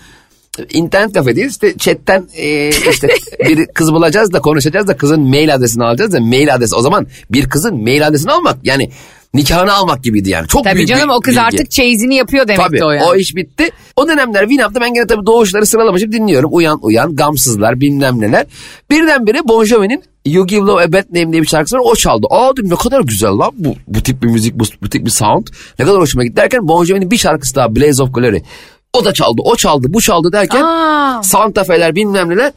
İnternet 0.73 1.13
kafedeyiz 1.13 1.51
işte 1.51 1.77
chatten 1.77 2.27
e, 2.37 2.69
işte 2.69 3.07
bir 3.47 3.65
kız 3.65 3.93
bulacağız 3.93 4.33
da 4.33 4.39
konuşacağız 4.41 4.87
da 4.87 4.97
kızın 4.97 5.21
mail 5.21 5.55
adresini 5.55 5.83
alacağız 5.83 6.13
da 6.13 6.19
mail 6.19 6.55
adresi 6.55 6.75
o 6.75 6.81
zaman 6.81 7.07
bir 7.31 7.49
kızın 7.49 7.83
mail 7.83 8.07
adresini 8.07 8.31
almak 8.31 8.57
yani 8.63 8.89
nikahını 9.33 9.73
almak 9.73 10.03
gibiydi 10.03 10.29
yani. 10.29 10.47
Çok 10.47 10.63
Tabii 10.63 10.75
büyük 10.75 10.89
canım 10.89 11.09
o 11.09 11.19
kız 11.19 11.31
bilgi. 11.31 11.41
artık 11.41 11.71
çeyizini 11.71 12.15
yapıyor 12.15 12.47
demek 12.47 12.65
Tabii 12.65 12.83
o 12.83 12.87
o, 12.87 12.91
yani. 12.91 13.21
iş 13.21 13.35
bitti. 13.35 13.69
O 13.95 14.07
dönemler 14.07 14.41
Winamp'ta 14.41 14.81
ben 14.81 14.93
gene 14.93 15.07
tabii 15.07 15.25
doğuşları 15.25 15.65
sıralamışım 15.65 16.11
dinliyorum. 16.11 16.49
Uyan 16.53 16.79
uyan 16.81 17.15
gamsızlar 17.15 17.79
bilmem 17.79 18.21
neler. 18.21 18.45
Birdenbire 18.91 19.47
Bon 19.47 19.63
Jovi'nin 19.65 20.03
You 20.25 20.47
Give 20.47 20.61
Love 20.61 20.83
a 20.83 20.93
Bad 20.93 21.03
Name 21.13 21.31
diye 21.31 21.41
bir 21.41 21.47
şarkısı 21.47 21.75
var 21.75 21.81
o 21.85 21.95
çaldı. 21.95 22.27
Aa 22.29 22.51
dedim 22.57 22.69
ne 22.69 22.75
kadar 22.75 23.01
güzel 23.01 23.29
lan 23.29 23.51
bu, 23.55 23.75
bu 23.87 24.03
tip 24.03 24.23
bir 24.23 24.27
müzik 24.27 24.55
bu, 24.55 24.63
bu 24.83 24.89
tip 24.89 25.05
bir 25.05 25.11
sound. 25.11 25.47
Ne 25.79 25.85
kadar 25.85 25.99
hoşuma 25.99 26.23
gitti 26.23 26.35
derken 26.35 26.67
Bon 26.67 26.85
Jovi'nin 26.85 27.11
bir 27.11 27.17
şarkısı 27.17 27.55
daha 27.55 27.75
Blaze 27.75 28.03
of 28.03 28.13
Glory. 28.13 28.41
O 28.95 29.05
da 29.05 29.13
çaldı 29.13 29.41
o 29.45 29.55
çaldı 29.55 29.87
bu 29.89 30.01
çaldı 30.01 30.31
derken 30.31 30.61
Aa. 30.63 31.23
Santa 31.23 31.63
Fe'ler 31.63 31.95
bilmem 31.95 32.29
neler. 32.29 32.51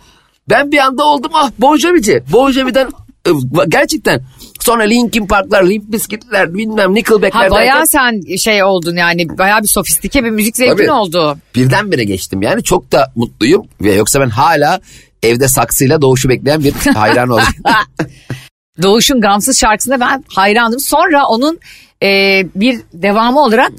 Ben 0.48 0.72
bir 0.72 0.78
anda 0.78 1.04
oldum 1.04 1.30
ah 1.34 1.50
Bon 1.58 1.76
Jovi'ci. 1.76 2.22
Bon 2.32 2.50
Jovi'den 2.52 2.88
e, 3.26 3.30
gerçekten 3.68 4.22
sonra 4.60 4.82
Linkin 4.82 5.26
Park'lar, 5.26 5.68
Limp 5.68 5.92
Bizkit'ler 5.92 6.54
bilmem 6.54 6.94
Nickelback'ler 6.94 7.44
Ha 7.46 7.50
bayağı 7.50 7.76
derken- 7.80 7.84
sen 8.24 8.36
şey 8.36 8.62
oldun 8.64 8.96
yani 8.96 9.38
bayağı 9.38 9.62
bir 9.62 9.68
sofistike 9.68 10.24
bir 10.24 10.30
müzik 10.30 10.56
zevkin 10.56 10.76
Tabii. 10.76 10.90
oldu. 10.92 11.38
birdenbire 11.54 12.04
geçtim 12.04 12.42
yani 12.42 12.62
çok 12.62 12.92
da 12.92 13.12
mutluyum 13.16 13.66
ve 13.80 13.94
yoksa 13.94 14.20
ben 14.20 14.30
hala 14.30 14.80
evde 15.22 15.48
saksıyla 15.48 16.02
doğuşu 16.02 16.28
bekleyen 16.28 16.64
bir 16.64 16.72
hayran 16.94 17.28
oldum. 17.28 17.44
Doğuş'un 18.82 19.20
Gamsız 19.20 19.58
şarkısına 19.58 20.00
ben 20.00 20.24
hayrandım. 20.34 20.80
Sonra 20.80 21.26
onun 21.26 21.58
e, 22.02 22.08
bir 22.54 22.80
devamı 22.92 23.40
olarak 23.40 23.72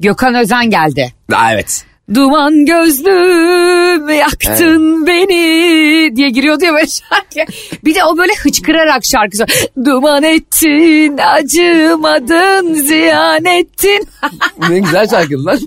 Gökhan 0.00 0.34
Özen 0.34 0.70
geldi. 0.70 1.12
Evet. 1.52 1.84
Duman 2.14 2.64
gözlüm 2.66 4.08
yaktın 4.10 5.06
beni 5.06 6.16
diye 6.16 6.30
giriyordu 6.30 6.64
ya 6.64 6.72
böyle 6.74 6.86
şarkı. 6.86 7.52
Bir 7.84 7.94
de 7.94 8.04
o 8.04 8.18
böyle 8.18 8.32
hıçkırarak 8.42 9.04
şarkı 9.04 9.36
söylüyor. 9.36 9.66
Duman 9.84 10.22
ettin 10.22 11.18
acımadın 11.18 12.74
ziyan 12.74 13.44
ettin. 13.44 14.08
ne 14.68 14.78
güzel 14.78 15.08
şarkı 15.08 15.44
lan. 15.44 15.58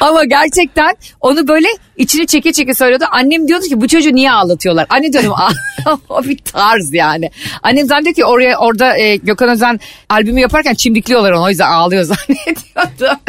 Ama 0.00 0.24
gerçekten 0.24 0.94
onu 1.20 1.48
böyle 1.48 1.68
içini 1.96 2.26
çeke 2.26 2.52
çeke 2.52 2.74
söylüyordu. 2.74 3.04
Annem 3.12 3.48
diyordu 3.48 3.64
ki 3.64 3.80
bu 3.80 3.88
çocuğu 3.88 4.14
niye 4.14 4.32
ağlatıyorlar? 4.32 4.86
Anne 4.88 5.12
diyordum 5.12 5.32
"Aa, 5.32 5.50
o 6.08 6.24
bir 6.24 6.38
tarz 6.38 6.94
yani. 6.94 7.30
Annem 7.62 7.86
zannediyor 7.86 8.14
ki 8.14 8.24
oraya 8.24 8.58
orada 8.58 8.98
e, 8.98 9.16
Gökhan 9.16 9.48
Özen 9.48 9.80
albümü 10.08 10.40
yaparken 10.40 10.74
çimdikliyorlar 10.74 11.32
onu 11.32 11.44
o 11.44 11.48
yüzden 11.48 11.70
ağlıyor 11.70 12.02
zannediyordu. 12.02 13.20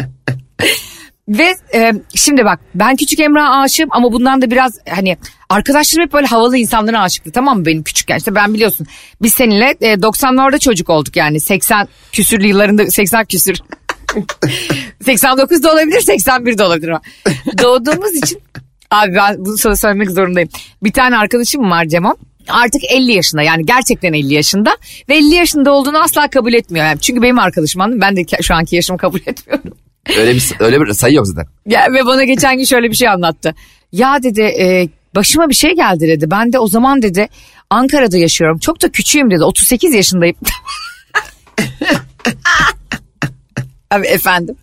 Ve 1.28 1.54
e, 1.74 1.92
şimdi 2.14 2.44
bak 2.44 2.60
ben 2.74 2.96
küçük 2.96 3.20
Emrah'a 3.20 3.60
aşığım 3.60 3.88
ama 3.90 4.12
bundan 4.12 4.42
da 4.42 4.50
biraz 4.50 4.72
hani 4.90 5.16
arkadaşlarım 5.48 6.06
hep 6.06 6.12
böyle 6.12 6.26
havalı 6.26 6.56
insanlara 6.56 7.00
aşıktı 7.00 7.32
tamam 7.32 7.58
mı? 7.58 7.66
Benim 7.66 7.82
küçükken 7.82 8.18
işte 8.18 8.34
ben 8.34 8.54
biliyorsun 8.54 8.86
biz 9.22 9.34
seninle 9.34 9.74
e, 9.80 9.94
90'larda 9.94 10.58
çocuk 10.58 10.90
olduk 10.90 11.16
yani. 11.16 11.40
80 11.40 11.88
küsürlü 12.12 12.46
yıllarında 12.46 12.86
80 12.86 13.24
küsür. 13.24 13.58
89 15.04 15.62
da 15.62 15.72
olabilir 15.72 16.00
81 16.00 16.58
de 16.58 16.64
olabilir 16.64 16.88
ama. 16.88 17.00
Doğduğumuz 17.62 18.14
için 18.14 18.38
abi 18.90 19.14
ben 19.14 19.36
bunu 19.38 19.56
sana 19.56 19.76
söylemek 19.76 20.10
zorundayım. 20.10 20.48
Bir 20.82 20.92
tane 20.92 21.16
arkadaşım 21.16 21.70
var 21.70 21.84
Cemo. 21.84 22.14
Artık 22.48 22.82
50 22.84 23.12
yaşında 23.12 23.42
yani 23.42 23.66
gerçekten 23.66 24.12
50 24.12 24.34
yaşında. 24.34 24.76
Ve 25.08 25.16
50 25.16 25.34
yaşında 25.34 25.72
olduğunu 25.72 25.98
asla 25.98 26.28
kabul 26.28 26.52
etmiyor. 26.52 26.86
Yani 26.86 27.00
çünkü 27.00 27.22
benim 27.22 27.38
arkadaşım 27.38 27.80
anladın 27.80 28.00
ben 28.00 28.16
de 28.16 28.42
şu 28.42 28.54
anki 28.54 28.76
yaşımı 28.76 28.98
kabul 28.98 29.20
etmiyorum 29.26 29.72
Öyle 30.16 30.34
bir 30.34 30.52
öyle 30.60 30.80
bir 30.80 30.92
sayı 30.92 31.14
yok 31.14 31.26
zaten. 31.26 31.46
ya, 31.66 31.86
ve 31.92 32.06
bana 32.06 32.24
geçen 32.24 32.56
gün 32.56 32.64
şöyle 32.64 32.90
bir 32.90 32.96
şey 32.96 33.08
anlattı. 33.08 33.54
Ya 33.92 34.22
dedi 34.22 34.40
e, 34.40 34.88
başıma 35.14 35.48
bir 35.48 35.54
şey 35.54 35.76
geldi 35.76 36.08
dedi. 36.08 36.30
Ben 36.30 36.52
de 36.52 36.58
o 36.58 36.68
zaman 36.68 37.02
dedi 37.02 37.28
Ankara'da 37.70 38.16
yaşıyorum. 38.16 38.58
Çok 38.58 38.82
da 38.82 38.88
küçüğüm 38.88 39.30
dedi. 39.30 39.44
38 39.44 39.94
yaşındayım. 39.94 40.36
Abi 43.90 44.06
efendim. 44.06 44.56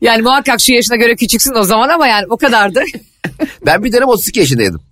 yani 0.00 0.22
muhakkak 0.22 0.60
şu 0.60 0.72
yaşına 0.72 0.96
göre 0.96 1.16
küçüksün 1.16 1.54
o 1.54 1.62
zaman 1.62 1.88
ama 1.88 2.06
yani 2.06 2.26
o 2.30 2.36
kadardı. 2.36 2.82
Ben 3.66 3.84
bir 3.84 3.92
dönem 3.92 4.08
32 4.08 4.40
yaşındaydım. 4.40 4.82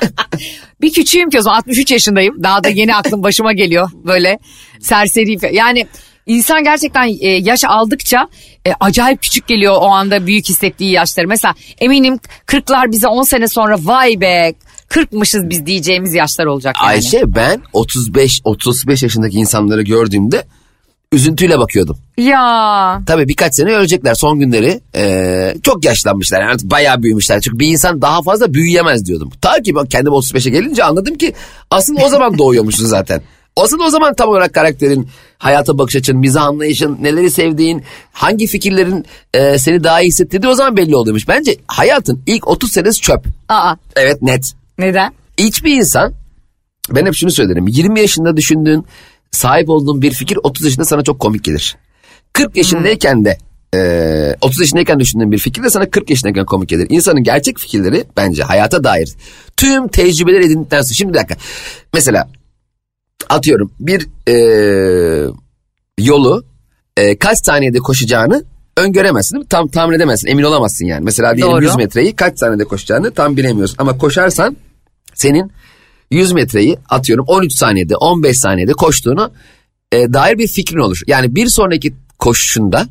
bir 0.80 0.92
küçüğüm 0.92 1.30
ki 1.30 1.38
o 1.38 1.42
zaman 1.42 1.56
63 1.56 1.90
yaşındayım. 1.90 2.42
Daha 2.42 2.64
da 2.64 2.68
yeni 2.68 2.96
aklım 2.96 3.22
başıma 3.22 3.52
geliyor 3.52 3.90
böyle 4.04 4.38
serseri. 4.80 5.54
Yani 5.56 5.86
insan 6.28 6.64
gerçekten 6.64 7.16
e, 7.20 7.28
yaş 7.28 7.64
aldıkça 7.64 8.28
e, 8.66 8.72
acayip 8.80 9.22
küçük 9.22 9.46
geliyor 9.46 9.74
o 9.80 9.86
anda 9.86 10.26
büyük 10.26 10.48
hissettiği 10.48 10.90
yaşları. 10.90 11.28
Mesela 11.28 11.54
eminim 11.78 12.18
40'lar 12.46 12.92
bize 12.92 13.08
10 13.08 13.22
sene 13.22 13.48
sonra 13.48 13.76
vay 13.80 14.20
be 14.20 14.54
40'mışız 14.88 15.50
biz 15.50 15.66
diyeceğimiz 15.66 16.14
yaşlar 16.14 16.46
olacak 16.46 16.76
yani. 16.82 16.90
Ayşe 16.90 17.34
ben 17.34 17.62
35 17.72 18.40
35 18.44 19.02
yaşındaki 19.02 19.36
insanları 19.36 19.82
gördüğümde 19.82 20.44
üzüntüyle 21.12 21.58
bakıyordum. 21.58 21.98
Ya 22.18 23.02
Tabii 23.06 23.28
birkaç 23.28 23.54
sene 23.54 23.74
ölecekler 23.74 24.14
son 24.14 24.38
günleri. 24.38 24.80
Ee, 24.94 25.54
çok 25.62 25.84
yaşlanmışlar 25.84 26.40
yani 26.40 26.50
artık 26.50 26.70
bayağı 26.70 27.02
büyümüşler. 27.02 27.40
Çünkü 27.40 27.58
bir 27.58 27.68
insan 27.68 28.02
daha 28.02 28.22
fazla 28.22 28.54
büyüyemez 28.54 29.06
diyordum. 29.06 29.30
Ta 29.40 29.62
ki 29.62 29.74
ben 29.74 29.86
kendim 29.86 30.12
35'e 30.12 30.50
gelince 30.50 30.84
anladım 30.84 31.14
ki 31.14 31.34
aslında 31.70 32.04
o 32.04 32.08
zaman 32.08 32.38
doğuyormuşsun 32.38 32.86
zaten. 32.86 33.22
Aslında 33.62 33.84
o 33.84 33.90
zaman 33.90 34.14
tam 34.14 34.28
olarak 34.28 34.54
karakterin, 34.54 35.08
hayata 35.38 35.78
bakış 35.78 35.96
açın, 35.96 36.16
mizah 36.16 36.42
anlayışın, 36.42 36.98
neleri 37.00 37.30
sevdiğin, 37.30 37.82
hangi 38.12 38.46
fikirlerin 38.46 39.06
e, 39.34 39.58
seni 39.58 39.84
daha 39.84 40.00
iyi 40.00 40.08
hissettirdiği 40.08 40.50
o 40.50 40.54
zaman 40.54 40.76
belli 40.76 40.96
oluyormuş. 40.96 41.28
Bence 41.28 41.56
hayatın 41.66 42.22
ilk 42.26 42.48
30 42.48 42.72
senesi 42.72 43.00
çöp. 43.00 43.24
aa 43.48 43.74
Evet 43.96 44.22
net. 44.22 44.52
neden? 44.78 45.12
Hiçbir 45.38 45.74
insan 45.74 46.12
ben 46.90 47.06
hep 47.06 47.14
şunu 47.14 47.30
söylerim. 47.30 47.68
20 47.68 48.00
yaşında 48.00 48.36
düşündüğün 48.36 48.86
sahip 49.30 49.68
olduğun 49.68 50.02
bir 50.02 50.10
fikir 50.10 50.38
30 50.42 50.64
yaşında 50.64 50.84
sana 50.84 51.02
çok 51.02 51.20
komik 51.20 51.44
gelir. 51.44 51.76
40 52.32 52.56
yaşındayken 52.56 53.24
de 53.24 53.38
e, 53.74 54.36
30 54.40 54.60
yaşındayken 54.60 55.00
düşündüğün 55.00 55.32
bir 55.32 55.38
fikir 55.38 55.62
de 55.62 55.70
sana 55.70 55.90
40 55.90 56.10
yaşındayken 56.10 56.44
komik 56.44 56.68
gelir. 56.68 56.86
İnsanın 56.90 57.22
gerçek 57.22 57.58
fikirleri 57.58 58.04
bence 58.16 58.42
hayata 58.42 58.84
dair 58.84 59.14
tüm 59.56 59.88
tecrübeler 59.88 60.40
edindikten 60.40 60.82
sonra. 60.82 60.94
Şimdi 60.94 61.12
bir 61.12 61.18
dakika. 61.18 61.34
Mesela 61.94 62.28
atıyorum 63.28 63.72
bir 63.80 64.08
e, 64.28 64.36
yolu 65.98 66.44
e, 66.96 67.18
kaç 67.18 67.46
saniyede 67.46 67.78
koşacağını 67.78 68.44
öngöremezsin 68.76 69.34
değil 69.34 69.44
mi? 69.44 69.48
Tam 69.48 69.68
tahmin 69.68 69.96
edemezsin 69.96 70.28
emin 70.28 70.42
olamazsın 70.42 70.86
yani. 70.86 71.04
Mesela 71.04 71.36
diyelim 71.36 71.52
Doğru. 71.52 71.64
100 71.64 71.76
metreyi 71.76 72.16
kaç 72.16 72.38
saniyede 72.38 72.64
koşacağını 72.64 73.10
tam 73.10 73.36
bilemiyorsun. 73.36 73.76
Ama 73.78 73.98
koşarsan 73.98 74.56
senin 75.14 75.52
100 76.10 76.32
metreyi 76.32 76.78
atıyorum 76.88 77.24
13 77.28 77.52
saniyede 77.52 77.96
15 77.96 78.38
saniyede 78.38 78.72
koştuğunu 78.72 79.30
e, 79.92 80.12
dair 80.12 80.38
bir 80.38 80.48
fikrin 80.48 80.78
olur. 80.78 81.00
Yani 81.06 81.34
bir 81.34 81.46
sonraki 81.46 81.94
koşuşunda 82.18 82.86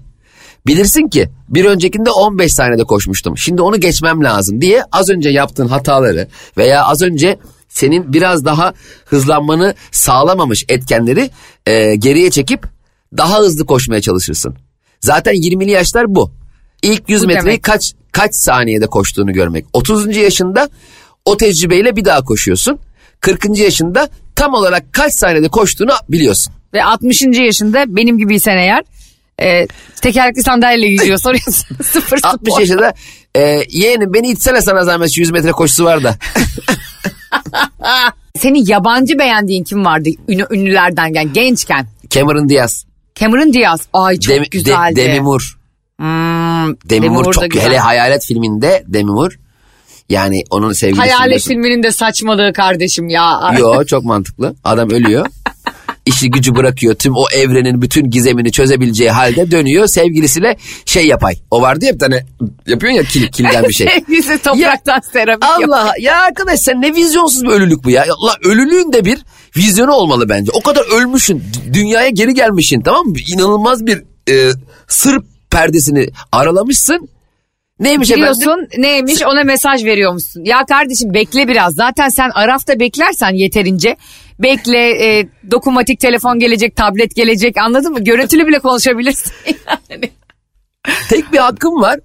bilirsin 0.68 1.08
ki 1.08 1.30
bir 1.50 1.66
öncekinde 1.66 2.10
15 2.10 2.54
saniyede 2.54 2.84
koşmuştum. 2.84 3.38
Şimdi 3.38 3.62
onu 3.62 3.80
geçmem 3.80 4.24
lazım 4.24 4.62
diye 4.62 4.84
az 4.92 5.10
önce 5.10 5.30
yaptığın 5.30 5.68
hataları 5.68 6.28
veya 6.58 6.84
az 6.84 7.02
önce 7.02 7.40
senin 7.70 8.14
biraz 8.14 8.46
daha 8.46 8.74
hızlanmanı 9.06 9.76
sağlamamış 9.92 10.66
etkenleri 10.70 11.30
e, 11.66 11.96
geriye 11.96 12.32
çekip 12.32 12.68
daha 13.18 13.40
hızlı 13.40 13.66
koşmaya 13.66 14.02
çalışırsın. 14.02 14.56
Zaten 15.02 15.34
20'li 15.36 15.72
yaşlar 15.72 16.16
bu. 16.16 16.32
İlk 16.82 17.10
100 17.10 17.24
Bu 17.24 17.28
metreyi 17.28 17.46
demek. 17.46 17.64
kaç 17.64 17.94
kaç 18.12 18.36
saniyede 18.36 18.88
koştuğunu 18.88 19.34
görmek. 19.34 19.66
30. 19.74 20.16
yaşında 20.18 20.70
o 21.26 21.38
tecrübeyle 21.38 21.96
bir 21.96 22.06
daha 22.06 22.24
koşuyorsun. 22.24 22.80
40. 23.20 23.60
yaşında 23.60 24.10
tam 24.36 24.54
olarak 24.54 24.94
kaç 24.94 25.14
saniyede 25.14 25.48
koştuğunu 25.48 25.92
biliyorsun. 26.10 26.54
Ve 26.74 26.84
60. 26.84 27.22
yaşında 27.22 27.96
benim 27.96 28.18
gibiysen 28.18 28.58
eğer 28.58 28.84
e, 29.42 29.68
tekerlekli 30.02 30.44
sandalyeyle 30.44 30.88
yüzüyor 30.88 31.18
soruyorsun. 31.18 31.78
Sıfır 31.84 32.20
60 32.24 32.54
spor. 32.54 32.62
yaşında 32.62 32.94
e, 33.36 33.64
yeğenim 33.70 34.14
beni 34.14 34.30
itsene 34.30 34.62
sana 34.62 34.84
zahmet 34.84 35.12
şu 35.12 35.22
100 35.22 35.32
metre 35.32 35.52
koşusu 35.52 35.86
var 35.86 36.04
da. 36.04 36.16
Senin 38.38 38.66
yabancı 38.66 39.20
beğendiğin 39.20 39.64
kim 39.64 39.86
vardı 39.86 40.10
ünlü, 40.28 40.46
ünlülerden 40.52 41.14
yani 41.14 41.34
gençken? 41.34 41.88
Cameron 42.10 42.50
Diaz. 42.50 42.86
Cameron 43.16 43.54
Diaz. 43.54 43.82
Ay 43.94 44.20
çok 44.20 44.36
Dem- 44.36 44.44
De- 44.44 44.48
güzeldi. 44.52 44.96
Demi 44.96 45.22
Moore. 45.22 45.44
Hmm, 46.00 46.76
Demi 46.90 47.10
Moore 47.10 47.32
çok 47.32 47.52
güzel. 47.52 47.68
hele 47.68 47.80
Hayalet 47.80 48.26
filminde 48.26 48.84
Demi 48.88 49.12
Moore. 49.12 49.36
Yani 50.10 50.44
onun 50.50 50.74
sevgilisi. 50.74 51.02
Hayalet 51.02 51.42
filminin 51.42 51.84
de 51.84 51.92
saçmalığı 51.92 52.54
kardeşim 52.54 53.10
ya. 53.10 53.54
Yo 53.60 53.84
çok 53.84 54.04
mantıklı. 54.04 54.56
Adam 54.64 54.90
ölüyor. 54.90 55.28
İşi 56.08 56.30
gücü 56.30 56.56
bırakıyor. 56.56 56.96
Tüm 56.96 57.14
o 57.16 57.26
evrenin 57.36 57.82
bütün 57.82 58.10
gizemini 58.10 58.52
çözebileceği 58.52 59.10
halde 59.12 59.52
dönüyor. 59.52 59.88
Sevgilisiyle 59.88 60.58
şey 60.86 61.08
yapay. 61.08 61.36
O 61.52 61.62
vardı 61.62 61.86
ya 61.86 61.94
bir 61.94 62.00
tane 62.00 62.26
yapıyorsun 62.68 62.98
ya 62.98 63.04
kil, 63.04 63.28
kilden 63.32 63.64
bir 63.64 63.74
şey. 63.74 63.88
Sevgilisi 63.94 64.38
topraktan 64.44 65.00
seramik 65.14 65.44
yapıyor. 65.44 65.70
Allah 65.70 65.92
ya 66.00 66.22
arkadaş 66.22 66.60
sen 66.60 66.82
ne 66.82 66.96
vizyonsuz 66.96 67.44
bir 67.44 67.50
ölülük 67.50 67.84
bu 67.84 67.90
ya. 67.90 68.06
Allah 68.20 68.36
ölülüğün 68.44 68.94
de 68.94 69.06
bir 69.06 69.20
vizyonu 69.58 69.92
olmalı 69.92 70.30
bence. 70.30 70.52
O 70.54 70.62
kadar 70.62 71.02
ölmüşsün. 71.02 71.40
d- 71.40 71.74
Dünyaya 71.74 72.10
geri 72.10 72.34
gelmişsin 72.34 72.82
tamam 72.82 73.06
mı? 73.08 73.16
İnanılmaz 73.34 73.86
bir 73.86 74.04
e, 74.30 74.52
sır 74.88 75.20
perdesini 75.50 76.10
aralamışsın. 76.32 77.10
Neymiş 77.80 78.12
efendim? 78.12 78.34
Biliyorsun 78.34 78.68
neymiş 78.78 79.24
ona 79.24 79.44
mesaj 79.44 79.86
veriyormuşsun. 79.86 80.44
Ya 80.46 80.66
kardeşim 80.66 81.14
bekle 81.14 81.48
biraz. 81.48 81.76
Zaten 81.76 82.10
sen 82.10 82.30
Araf'ta 82.30 82.80
beklersen 82.80 83.32
yeterince. 83.32 83.98
Bekle 84.40 85.06
e, 85.06 85.28
dokunmatik 85.52 86.00
telefon 86.00 86.40
gelecek, 86.40 86.76
tablet 86.76 87.16
gelecek 87.16 87.58
anladın 87.58 87.92
mı? 87.92 88.04
Görüntülü 88.04 88.48
bile 88.48 88.60
konuşabilirsin. 88.60 89.34
yani. 89.90 90.12
Tek 91.10 91.34
bir 91.34 91.38
hakkım 91.38 91.82
var. 91.82 92.00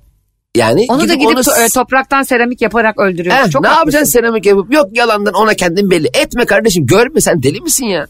Yani 0.57 0.87
Onu 0.89 1.09
da 1.09 1.15
gidip 1.15 1.29
onu 1.29 1.41
e, 1.41 1.69
topraktan 1.75 2.23
seramik 2.23 2.63
yaparak 2.63 3.01
öldürüyorsun. 3.01 3.51
Çok 3.51 3.63
ne 3.63 3.69
haklısın. 3.69 3.81
yapacaksın 3.81 4.13
seramik 4.13 4.47
yapıp 4.47 4.75
yok 4.75 4.87
yalandan 4.93 5.35
ona 5.35 5.55
kendin 5.55 5.91
belli 5.91 6.09
etme 6.15 6.45
kardeşim 6.45 6.87
görme 6.87 7.21
sen 7.21 7.43
deli 7.43 7.61
misin 7.61 7.87
ya? 7.87 8.07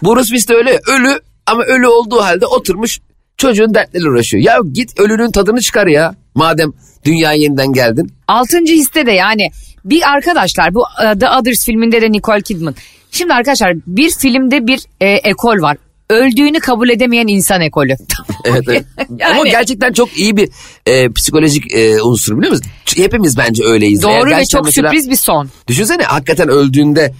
Willis 0.04 0.48
de 0.48 0.54
öyle 0.54 0.80
ölü 0.86 1.20
ama 1.46 1.62
ölü 1.62 1.86
olduğu 1.86 2.20
halde 2.22 2.46
oturmuş 2.46 3.00
çocuğun 3.36 3.74
dertleriyle 3.74 4.10
uğraşıyor. 4.10 4.42
Ya 4.42 4.58
git 4.72 5.00
ölünün 5.00 5.30
tadını 5.30 5.60
çıkar 5.60 5.86
ya 5.86 6.14
madem 6.36 6.72
dünyaya 7.04 7.38
yeniden 7.38 7.72
geldin. 7.72 8.10
Altıncı 8.28 8.72
hisse 8.74 9.06
de 9.06 9.12
yani 9.12 9.50
bir 9.84 10.10
arkadaşlar 10.10 10.74
bu 10.74 10.84
e, 11.04 11.18
The 11.18 11.30
Others 11.30 11.64
filminde 11.66 12.02
de 12.02 12.12
Nicole 12.12 12.42
Kidman. 12.42 12.74
Şimdi 13.10 13.32
arkadaşlar 13.34 13.74
bir 13.86 14.10
filmde 14.10 14.66
bir 14.66 14.80
e, 15.00 15.06
ekol 15.08 15.60
var. 15.62 15.76
Öldüğünü 16.10 16.60
kabul 16.60 16.88
edemeyen 16.88 17.26
insan 17.26 17.60
ekolü. 17.60 17.94
Evet, 18.44 18.62
evet. 18.68 18.84
Yani- 19.18 19.34
Ama 19.34 19.48
gerçekten 19.48 19.92
çok 19.92 20.18
iyi 20.18 20.36
bir 20.36 20.48
e, 20.86 21.12
psikolojik 21.12 21.74
e, 21.74 22.02
unsur 22.02 22.38
biliyor 22.38 22.52
musun? 22.52 22.66
Hepimiz 22.96 23.38
bence 23.38 23.64
öyleyiz. 23.64 24.02
Doğru 24.02 24.30
ve 24.30 24.46
çok 24.46 24.64
mesela- 24.64 24.88
sürpriz 24.88 25.10
bir 25.10 25.16
son. 25.16 25.48
Düşünsene 25.68 26.02
hakikaten 26.02 26.48
öldüğünde 26.48 27.12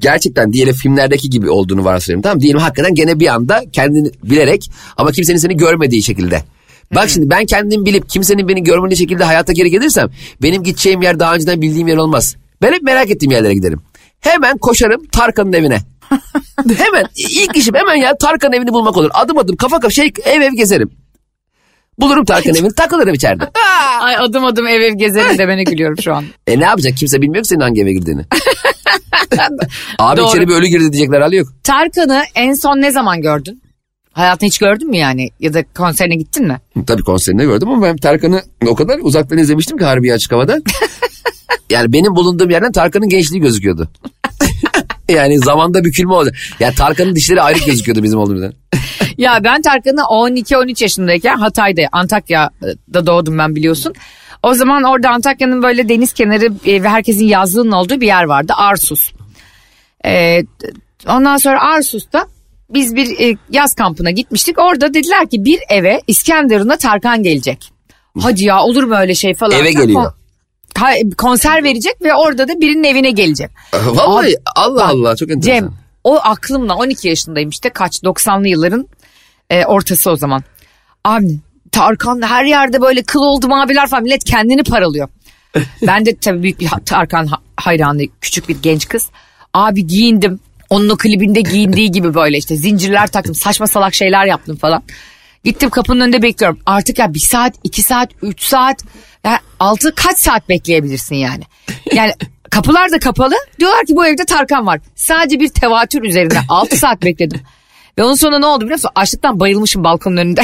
gerçekten 0.00 0.52
diyelim 0.52 0.74
filmlerdeki 0.74 1.30
gibi 1.30 1.50
olduğunu 1.50 1.84
varsayıyorum. 1.84 2.22
Tamam 2.22 2.40
diyelim 2.40 2.60
hakikaten 2.60 2.94
gene 2.94 3.20
bir 3.20 3.26
anda 3.26 3.62
kendini 3.72 4.10
bilerek 4.24 4.70
ama 4.96 5.12
kimsenin 5.12 5.38
seni 5.38 5.56
görmediği 5.56 6.02
şekilde. 6.02 6.42
Bak 6.94 7.08
şimdi 7.08 7.30
ben 7.30 7.46
kendim 7.46 7.84
bilip 7.86 8.08
kimsenin 8.08 8.48
beni 8.48 8.62
görmediği 8.62 8.96
şekilde 8.96 9.24
hayata 9.24 9.52
geri 9.52 9.70
gelirsem 9.70 10.10
benim 10.42 10.62
gideceğim 10.62 11.02
yer 11.02 11.18
daha 11.18 11.34
önceden 11.34 11.60
bildiğim 11.62 11.88
yer 11.88 11.96
olmaz. 11.96 12.36
Ben 12.62 12.72
hep 12.72 12.82
merak 12.82 13.10
ettiğim 13.10 13.32
yerlere 13.32 13.54
giderim. 13.54 13.80
Hemen 14.20 14.58
koşarım 14.58 15.06
Tarkan'ın 15.06 15.52
evine. 15.52 15.78
hemen 16.76 17.04
ilk 17.16 17.56
işim 17.56 17.74
hemen 17.74 17.94
ya 17.94 18.16
Tarkan'ın 18.16 18.52
evini 18.52 18.72
bulmak 18.72 18.96
olur. 18.96 19.10
Adım 19.14 19.38
adım 19.38 19.56
kafa 19.56 19.80
kafa 19.80 19.90
şey 19.90 20.12
ev 20.24 20.40
ev 20.40 20.52
gezerim. 20.52 20.90
Bulurum 21.98 22.24
Tarkan'ın 22.24 22.54
evini 22.54 22.74
takılırım 22.74 23.14
içeride. 23.14 23.50
Ay 24.00 24.16
adım 24.16 24.44
adım 24.44 24.66
ev 24.66 24.80
ev 24.80 24.94
gezerim 24.94 25.38
demene 25.38 25.64
gülüyorum 25.64 25.96
şu 26.02 26.14
an. 26.14 26.24
E 26.46 26.60
ne 26.60 26.64
yapacak 26.64 26.96
kimse 26.96 27.22
bilmiyor 27.22 27.44
ki 27.44 27.48
senin 27.48 27.60
hangi 27.60 27.82
eve 27.82 27.92
girdiğini. 27.92 28.22
Abi 29.98 30.20
Doğru. 30.20 30.28
içeri 30.28 30.48
bir 30.48 30.54
ölü 30.54 30.66
girdi 30.66 30.92
diyecekler 30.92 31.20
hali 31.20 31.36
yok. 31.36 31.48
Tarkan'ı 31.64 32.22
en 32.34 32.54
son 32.54 32.80
ne 32.80 32.90
zaman 32.90 33.22
gördün? 33.22 33.62
Hayatını 34.14 34.46
hiç 34.46 34.58
gördün 34.58 34.90
mü 34.90 34.96
yani? 34.96 35.30
Ya 35.40 35.54
da 35.54 35.64
konserine 35.74 36.16
gittin 36.16 36.46
mi? 36.46 36.60
Tabii 36.86 37.02
konserinde 37.02 37.44
gördüm 37.44 37.68
ama 37.68 37.86
ben 37.86 37.96
Tarkan'ı 37.96 38.42
o 38.66 38.74
kadar 38.74 38.98
uzaktan 39.02 39.38
izlemiştim 39.38 39.78
ki 39.78 39.84
Harbiye 39.84 40.14
Açık 40.14 40.32
Hava'da. 40.32 40.60
yani 41.70 41.92
benim 41.92 42.16
bulunduğum 42.16 42.50
yerden 42.50 42.72
Tarkan'ın 42.72 43.08
gençliği 43.08 43.42
gözüküyordu. 43.42 43.88
yani 45.08 45.38
zamanda 45.38 45.84
bükülme 45.84 46.12
oldu. 46.12 46.30
Yani 46.60 46.74
Tarkan'ın 46.74 47.14
dişleri 47.14 47.42
ayrı 47.42 47.58
gözüküyordu 47.66 48.02
bizim 48.02 48.18
olduğumuzdan. 48.18 48.52
Ya 49.18 49.40
ben 49.44 49.62
Tarkan'ı 49.62 50.00
12-13 50.00 50.82
yaşındayken 50.82 51.36
Hatay'da, 51.36 51.82
Antakya'da 51.92 53.06
doğdum 53.06 53.38
ben 53.38 53.56
biliyorsun. 53.56 53.94
O 54.42 54.54
zaman 54.54 54.82
orada 54.82 55.10
Antakya'nın 55.10 55.62
böyle 55.62 55.88
deniz 55.88 56.12
kenarı 56.12 56.48
e, 56.66 56.82
ve 56.82 56.88
herkesin 56.88 57.24
yazlığının 57.24 57.72
olduğu 57.72 58.00
bir 58.00 58.06
yer 58.06 58.24
vardı. 58.24 58.52
Arsus. 58.56 59.12
Ee, 60.06 60.42
ondan 61.08 61.36
sonra 61.36 61.60
Arsus'ta 61.60 62.26
biz 62.70 62.96
bir 62.96 63.18
e, 63.20 63.36
yaz 63.50 63.74
kampına 63.74 64.10
gitmiştik. 64.10 64.58
Orada 64.58 64.94
dediler 64.94 65.30
ki 65.30 65.44
bir 65.44 65.60
eve 65.70 66.02
İskenderun'a 66.06 66.76
Tarkan 66.76 67.22
gelecek. 67.22 67.72
Hadi 68.20 68.44
ya 68.44 68.62
olur 68.62 68.84
mu 68.84 68.94
öyle 68.96 69.14
şey 69.14 69.34
falan. 69.34 69.58
Eve 69.60 69.72
Kon- 69.72 69.80
geliyor. 69.82 70.12
Ha, 70.78 70.92
konser 71.18 71.64
verecek 71.64 72.02
ve 72.02 72.14
orada 72.14 72.48
da 72.48 72.60
birinin 72.60 72.84
evine 72.84 73.10
gelecek. 73.10 73.50
Vallahi 73.72 74.26
Abi, 74.26 74.36
Allah 74.56 74.80
bak, 74.80 74.90
Allah 74.90 75.16
çok 75.16 75.30
enteresan. 75.30 75.60
Cem 75.66 75.74
o 76.04 76.16
aklımla 76.16 76.74
12 76.74 77.08
yaşındayım 77.08 77.50
işte 77.50 77.70
kaç 77.70 77.96
90'lı 78.02 78.48
yılların 78.48 78.88
e, 79.50 79.64
ortası 79.64 80.10
o 80.10 80.16
zaman. 80.16 80.42
Abi 81.04 81.38
Tarkan 81.72 82.22
her 82.22 82.44
yerde 82.44 82.80
böyle 82.80 83.02
kıl 83.02 83.20
oldu 83.20 83.46
abiler 83.54 83.88
falan 83.88 84.02
millet 84.02 84.24
kendini 84.24 84.62
paralıyor. 84.62 85.08
ben 85.86 86.06
de 86.06 86.16
tabii 86.16 86.42
büyük 86.42 86.60
bir 86.60 86.68
Tarkan 86.86 87.26
ha- 87.26 87.40
hayranı 87.56 88.02
küçük 88.20 88.48
bir 88.48 88.56
genç 88.62 88.88
kız. 88.88 89.06
Abi 89.54 89.86
giyindim. 89.86 90.40
Onun 90.70 90.88
o 90.88 90.96
klibinde 90.96 91.40
giyindiği 91.40 91.90
gibi 91.90 92.14
böyle 92.14 92.38
işte 92.38 92.56
zincirler 92.56 93.06
taktım 93.06 93.34
saçma 93.34 93.66
salak 93.66 93.94
şeyler 93.94 94.26
yaptım 94.26 94.56
falan. 94.56 94.82
Gittim 95.44 95.70
kapının 95.70 96.00
önünde 96.00 96.22
bekliyorum. 96.22 96.58
Artık 96.66 96.98
ya 96.98 97.14
bir 97.14 97.18
saat, 97.18 97.54
iki 97.64 97.82
saat, 97.82 98.10
üç 98.22 98.42
saat, 98.42 98.84
ya 99.24 99.40
altı 99.60 99.94
kaç 99.94 100.18
saat 100.18 100.48
bekleyebilirsin 100.48 101.14
yani? 101.14 101.42
Yani 101.92 102.12
kapılar 102.50 102.92
da 102.92 102.98
kapalı. 102.98 103.34
Diyorlar 103.60 103.86
ki 103.86 103.96
bu 103.96 104.06
evde 104.06 104.24
Tarkan 104.24 104.66
var. 104.66 104.80
Sadece 104.94 105.40
bir 105.40 105.48
tevatür 105.48 106.02
üzerinde 106.02 106.38
altı 106.48 106.76
saat 106.76 107.02
bekledim. 107.02 107.40
Ve 107.98 108.04
onun 108.04 108.14
sonunda 108.14 108.38
ne 108.38 108.46
oldu 108.46 108.60
biliyor 108.60 108.78
musun? 108.78 108.90
Açlıktan 108.94 109.40
bayılmışım 109.40 109.84
balkonun 109.84 110.16
önünde. 110.16 110.42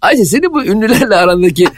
Ayşe 0.00 0.24
senin 0.24 0.54
bu 0.54 0.64
ünlülerle 0.64 1.16
arandaki 1.16 1.68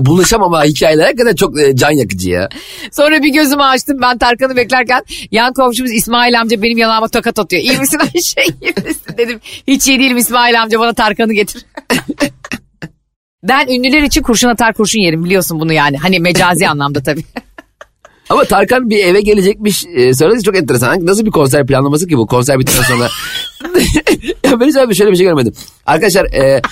buluşamama 0.00 0.64
hikayeler 0.64 1.04
hakikaten 1.04 1.34
çok 1.34 1.60
e, 1.60 1.76
can 1.76 1.90
yakıcı 1.90 2.30
ya. 2.30 2.48
Sonra 2.92 3.22
bir 3.22 3.28
gözümü 3.28 3.62
açtım 3.62 3.98
ben 4.02 4.18
Tarkan'ı 4.18 4.56
beklerken 4.56 5.02
yan 5.30 5.52
komşumuz 5.52 5.92
İsmail 5.92 6.40
amca 6.40 6.62
benim 6.62 6.78
yanağıma 6.78 7.08
tokat 7.08 7.38
atıyor. 7.38 7.62
İyi 7.62 7.78
misin 7.78 7.98
Ayşe 8.14 8.42
iyi 8.62 8.74
misin 8.86 9.14
dedim. 9.18 9.40
Hiç 9.66 9.88
iyi 9.88 9.98
değilim 9.98 10.16
İsmail 10.16 10.62
amca 10.62 10.80
bana 10.80 10.92
Tarkan'ı 10.92 11.32
getir. 11.32 11.66
ben 13.42 13.68
ünlüler 13.68 14.02
için 14.02 14.22
kurşun 14.22 14.48
atar 14.48 14.74
kurşun 14.74 15.00
yerim 15.00 15.24
biliyorsun 15.24 15.60
bunu 15.60 15.72
yani. 15.72 15.96
Hani 15.96 16.20
mecazi 16.20 16.68
anlamda 16.68 17.02
tabii. 17.02 17.24
Ama 18.30 18.44
Tarkan 18.44 18.90
bir 18.90 19.04
eve 19.04 19.20
gelecekmiş 19.20 19.84
e, 19.94 20.14
söyledi 20.14 20.42
çok 20.42 20.56
enteresan. 20.56 21.06
Nasıl 21.06 21.26
bir 21.26 21.30
konser 21.30 21.66
planlaması 21.66 22.06
ki 22.08 22.18
bu 22.18 22.26
konser 22.26 22.58
bittikten 22.58 22.82
sonra? 22.82 23.08
ya 24.44 24.60
ben 24.60 24.66
hiç 24.68 24.76
abi 24.76 24.94
şöyle 24.94 25.10
bir 25.10 25.16
şey 25.16 25.26
görmedim. 25.26 25.54
Arkadaşlar 25.86 26.24
e, 26.24 26.62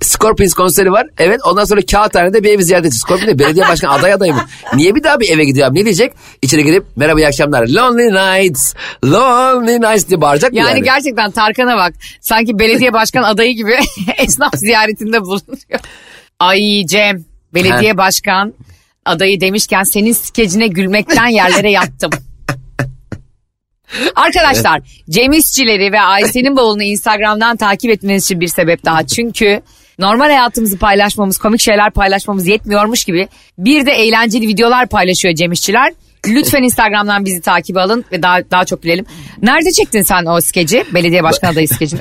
Scorpions 0.00 0.54
konseri 0.54 0.92
var. 0.92 1.06
Evet 1.18 1.40
ondan 1.44 1.64
sonra 1.64 1.80
Kağıthane'de 1.90 2.42
bir 2.44 2.50
evi 2.50 2.64
ziyaret 2.64 2.84
edeceğiz. 2.86 3.02
Scorpions 3.06 3.38
belediye 3.38 3.68
başkanı 3.68 3.92
aday 3.92 4.12
adayı 4.12 4.34
mı? 4.34 4.46
Niye 4.74 4.94
bir 4.94 5.02
daha 5.04 5.20
bir 5.20 5.30
eve 5.30 5.44
gidiyor 5.44 5.68
abi? 5.68 5.78
Ne 5.80 5.84
diyecek? 5.84 6.12
İçeri 6.42 6.64
girip 6.64 6.84
merhaba 6.96 7.20
iyi 7.20 7.26
akşamlar. 7.26 7.68
Lonely 7.68 8.12
Nights, 8.14 8.74
Lonely 9.04 9.80
Nights 9.80 10.08
diye 10.08 10.20
bağıracak 10.20 10.52
mı 10.52 10.58
Yani, 10.58 10.70
yani? 10.70 10.82
gerçekten 10.82 11.30
Tarkan'a 11.30 11.76
bak. 11.76 11.94
Sanki 12.20 12.58
belediye 12.58 12.92
başkan 12.92 13.22
adayı 13.22 13.54
gibi 13.56 13.74
esnaf 14.18 14.56
ziyaretinde 14.56 15.20
bulunuyor. 15.20 15.80
Ay 16.40 16.86
Cem 16.86 17.24
belediye 17.54 17.96
başkan 17.96 18.54
adayı 19.04 19.40
demişken 19.40 19.82
senin 19.82 20.12
skecine 20.12 20.66
gülmekten 20.66 21.26
yerlere 21.26 21.70
yattım. 21.70 22.10
Arkadaşlar 24.14 24.80
Cem 25.10 25.32
İşçileri 25.32 25.92
ve 25.92 26.00
Ayşe'nin 26.00 26.56
bavulunu 26.56 26.82
Instagram'dan 26.82 27.56
takip 27.56 27.90
etmeniz 27.90 28.24
için 28.24 28.40
bir 28.40 28.48
sebep 28.48 28.84
daha. 28.84 29.06
Çünkü 29.06 29.62
normal 29.98 30.24
hayatımızı 30.24 30.78
paylaşmamız, 30.78 31.38
komik 31.38 31.60
şeyler 31.60 31.90
paylaşmamız 31.90 32.46
yetmiyormuş 32.46 33.04
gibi 33.04 33.28
bir 33.58 33.86
de 33.86 33.92
eğlenceli 33.92 34.48
videolar 34.48 34.88
paylaşıyor 34.88 35.34
Cem 35.34 35.52
İşçiler. 35.52 35.92
Lütfen 36.26 36.62
Instagram'dan 36.62 37.24
bizi 37.24 37.40
takip 37.40 37.76
alın 37.76 38.04
ve 38.12 38.22
daha 38.22 38.50
daha 38.50 38.64
çok 38.64 38.84
bilelim. 38.84 39.04
Nerede 39.42 39.72
çektin 39.72 40.02
sen 40.02 40.26
o 40.26 40.40
skeci? 40.40 40.84
Belediye 40.94 41.22
başkan 41.22 41.52
adayı 41.52 41.68
skecini. 41.68 42.00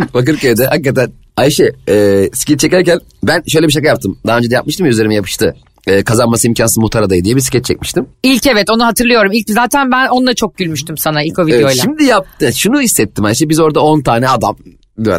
Bakırköy'de 0.14 0.66
hakikaten 0.66 1.12
Ayşe 1.36 1.72
e, 1.88 2.28
skeç 2.32 2.60
çekerken 2.60 3.00
ben 3.22 3.42
şöyle 3.48 3.66
bir 3.66 3.72
şaka 3.72 3.88
yaptım. 3.88 4.18
Daha 4.26 4.38
önce 4.38 4.50
de 4.50 4.54
yapmıştım 4.54 4.86
ya 4.86 4.90
üzerime 4.90 5.14
yapıştı. 5.14 5.56
E, 5.86 6.02
kazanması 6.02 6.48
imkansız 6.48 6.78
muhtar 6.78 7.02
adayı 7.02 7.24
diye 7.24 7.36
bir 7.36 7.40
skeç 7.40 7.64
çekmiştim. 7.64 8.06
İlk 8.22 8.46
evet 8.46 8.70
onu 8.70 8.86
hatırlıyorum. 8.86 9.32
İlk 9.32 9.50
zaten 9.50 9.90
ben 9.90 10.08
onunla 10.08 10.34
çok 10.34 10.56
gülmüştüm 10.56 10.96
sana 10.96 11.22
ilk 11.22 11.38
o 11.38 11.46
videoyla. 11.46 11.68
Evet, 11.68 11.80
şimdi 11.82 12.04
yaptı. 12.04 12.52
Şunu 12.52 12.80
hissettim 12.80 13.24
Ayşe. 13.24 13.48
Biz 13.48 13.60
orada 13.60 13.80
10 13.80 14.02
tane 14.02 14.28
adam 14.28 14.56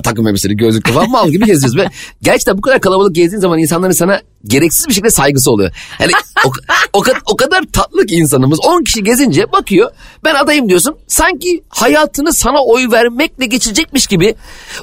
takım 0.04 0.28
elbiseli 0.28 0.58
gözlük 0.58 0.88
falan 0.88 1.10
mal 1.10 1.30
gibi 1.30 1.46
geziyoruz. 1.46 1.78
Ve 1.78 1.90
gerçekten 2.22 2.58
bu 2.58 2.62
kadar 2.62 2.82
kalabalık 2.82 3.16
gezdiğin 3.16 3.42
zaman 3.42 3.60
insanların 3.60 3.94
sana 3.94 4.22
gereksiz 4.46 4.88
bir 4.88 4.94
şekilde 4.94 5.12
saygısı 5.12 5.52
oluyor. 5.52 5.72
Yani 6.00 6.12
o, 6.46 6.52
o, 6.94 7.04
o 7.26 7.36
kadar 7.36 7.64
tatlı 7.74 8.06
ki 8.06 8.16
insanımız 8.16 8.60
10 8.60 8.84
kişi 8.84 9.04
gezince 9.04 9.52
bakıyor 9.52 9.92
ben 10.24 10.36
adayım 10.36 10.70
diyorsun. 10.70 10.98
Sanki 11.08 11.64
hayatını 11.70 12.34
sana 12.34 12.64
oy 12.64 12.92
vermekle 12.92 13.46
geçecekmiş 13.46 14.08
gibi 14.08 14.36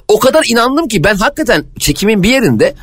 o 0.09 0.19
kadar 0.19 0.45
inandım 0.49 0.89
ki 0.89 1.05
ben 1.05 1.15
hakikaten 1.15 1.65
çekimin 1.79 2.23
bir 2.23 2.29
yerinde 2.29 2.75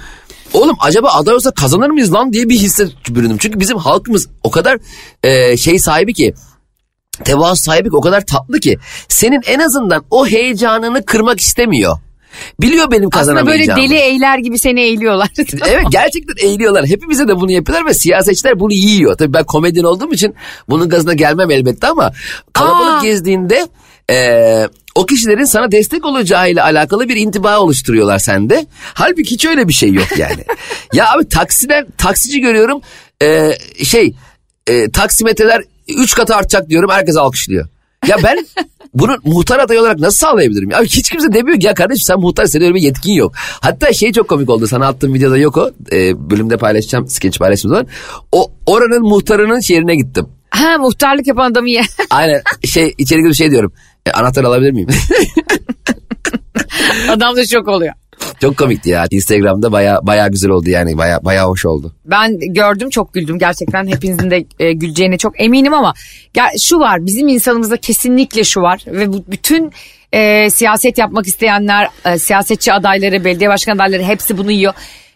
Oğlum 0.54 0.76
acaba 0.80 1.10
aday 1.10 1.36
olsa 1.36 1.52
kazanır 1.52 1.90
mıyız 1.90 2.14
lan 2.14 2.34
diye 2.34 2.50
bir 2.50 2.56
hisse 2.56 2.88
büründüm. 3.10 3.38
Çünkü 3.38 3.60
bizim 3.60 3.78
halkımız 3.78 4.28
o 4.44 4.52
kadar 4.52 4.80
e, 5.24 5.58
şey 5.58 5.80
sahibi 5.80 6.14
ki 6.14 6.34
tevazu 7.24 7.64
sahibi 7.64 7.90
ki 7.90 7.96
o 7.96 8.02
kadar 8.02 8.26
tatlı 8.26 8.60
ki 8.60 8.78
senin 9.08 9.42
en 9.48 9.60
azından 9.60 10.06
o 10.12 10.28
heyecanını 10.28 11.06
kırmak 11.06 11.40
istemiyor. 11.40 11.98
Biliyor 12.62 12.92
benim 12.92 13.10
Aslında 13.14 13.36
böyle 13.36 13.66
kazanamayacağımı. 13.66 13.82
deli 13.84 13.96
eğler 13.96 14.38
gibi 14.38 14.60
seni 14.60 14.82
eğiliyorlar. 14.82 15.30
Evet 15.70 15.86
gerçekten 15.92 16.48
eğiliyorlar. 16.48 16.86
Hepimize 16.86 17.28
de 17.28 17.36
bunu 17.40 17.52
yapıyorlar 17.52 17.86
ve 17.90 17.94
siyasetçiler 17.94 18.60
bunu 18.60 18.74
yiyor. 18.74 19.18
Tabii 19.18 19.34
ben 19.34 19.44
komedyen 19.44 19.84
olduğum 19.84 20.14
için 20.14 20.36
bunun 20.70 20.90
gazına 20.90 21.14
gelmem 21.14 21.52
elbette 21.52 21.88
ama 21.88 22.12
kalabalık 22.54 23.00
Aa. 23.00 23.04
gezdiğinde 23.04 23.68
eee, 24.10 24.68
o 24.96 25.06
kişilerin 25.06 25.44
sana 25.44 25.72
destek 25.72 26.06
olacağıyla 26.06 26.64
alakalı 26.64 27.10
bir 27.10 27.16
intiba 27.16 27.60
oluşturuyorlar 27.60 28.20
sende. 28.20 28.66
Halbuki 28.94 29.32
hiç 29.32 29.46
öyle 29.46 29.68
bir 29.68 29.74
şey 29.74 29.94
yok 29.94 30.18
yani. 30.18 30.44
ya 30.94 31.12
abi 31.14 31.30
taksiden 31.30 31.88
taksici 31.98 32.42
görüyorum 32.42 32.82
eee, 33.22 33.58
şey 33.84 34.14
eee, 34.70 34.92
taksimetreler 34.92 35.62
3 35.88 36.16
katı 36.16 36.36
artacak 36.36 36.70
diyorum 36.70 36.90
herkes 36.92 37.18
alkışlıyor. 37.18 37.68
Ya 38.08 38.16
ben 38.24 38.46
bunu 38.94 39.18
muhtar 39.24 39.60
adayı 39.60 39.80
olarak 39.80 40.00
nasıl 40.00 40.18
sağlayabilirim? 40.18 40.70
Ya 40.72 40.82
hiç 40.84 41.10
kimse 41.10 41.34
demiyor 41.34 41.60
ki 41.60 41.66
ya 41.68 41.74
kardeşim 41.74 42.04
sen 42.04 42.20
muhtar 42.20 42.46
senin 42.46 42.64
öyle 42.66 42.76
bir 42.76 42.82
yetkin 42.82 43.14
yok. 43.14 43.32
Hatta 43.62 43.94
şey 43.94 44.12
çok 44.12 44.28
komik 44.28 44.50
oldu 44.50 44.68
sana 44.68 44.88
attığım 44.88 45.14
videoda 45.14 45.38
yok 45.38 45.58
o. 45.58 45.72
Ee, 45.92 46.30
bölümde 46.30 46.58
paylaşacağım 46.58 47.08
skeç 47.08 47.40
paylaşım 47.40 47.70
zaman. 47.70 47.88
O 48.32 48.52
oranın 48.66 49.02
muhtarının 49.02 49.60
şehrine 49.60 49.96
gittim. 49.96 50.28
ha 50.50 50.78
muhtarlık 50.78 51.28
yapan 51.28 51.52
adamı 51.52 51.70
ye. 51.70 51.82
Aynen 52.10 52.42
şey 52.66 52.94
içeri 52.98 53.22
girip 53.22 53.36
şey 53.36 53.52
diyorum. 53.52 53.74
E, 54.06 54.12
anahtar 54.12 54.44
alabilir 54.44 54.72
miyim? 54.72 54.88
Adam 57.10 57.36
da 57.36 57.46
şok 57.46 57.68
oluyor. 57.68 57.94
Çok 58.42 58.58
komikti 58.58 58.90
ya. 58.90 59.06
Instagram'da 59.12 59.72
baya 59.72 60.00
baya 60.04 60.28
güzel 60.28 60.52
oldu 60.52 60.70
yani 60.70 60.98
baya 60.98 61.26
baya 61.26 61.46
hoş 61.46 61.66
oldu. 61.66 61.96
Ben 62.06 62.40
gördüm 62.40 62.90
çok 62.90 63.14
güldüm 63.14 63.40
gerçekten 63.40 63.88
hepinizin 63.88 64.32
de 64.32 64.46
e, 64.60 64.74
güleceğine 64.74 65.18
çok 65.18 65.42
eminim 65.42 65.74
ama 65.74 65.94
gel, 66.34 66.50
şu 66.62 66.80
var 66.80 67.06
bizim 67.06 67.28
insanımızda 67.28 67.78
kesinlikle 67.78 68.44
şu 68.44 68.62
var 68.62 68.84
ve 68.88 69.14
bu, 69.14 69.24
bütün 69.28 69.72
e, 70.14 70.50
siyaset 70.50 70.98
yapmak 70.98 71.28
isteyenler 71.28 71.88
e, 72.06 72.20
siyasetçi 72.20 72.74
adayları 72.74 73.26
belediye 73.26 73.50
başkan 73.50 73.76
adayları 73.76 74.04
hepsi 74.04 74.38
bunu 74.38 74.52
yiyor. 74.52 74.74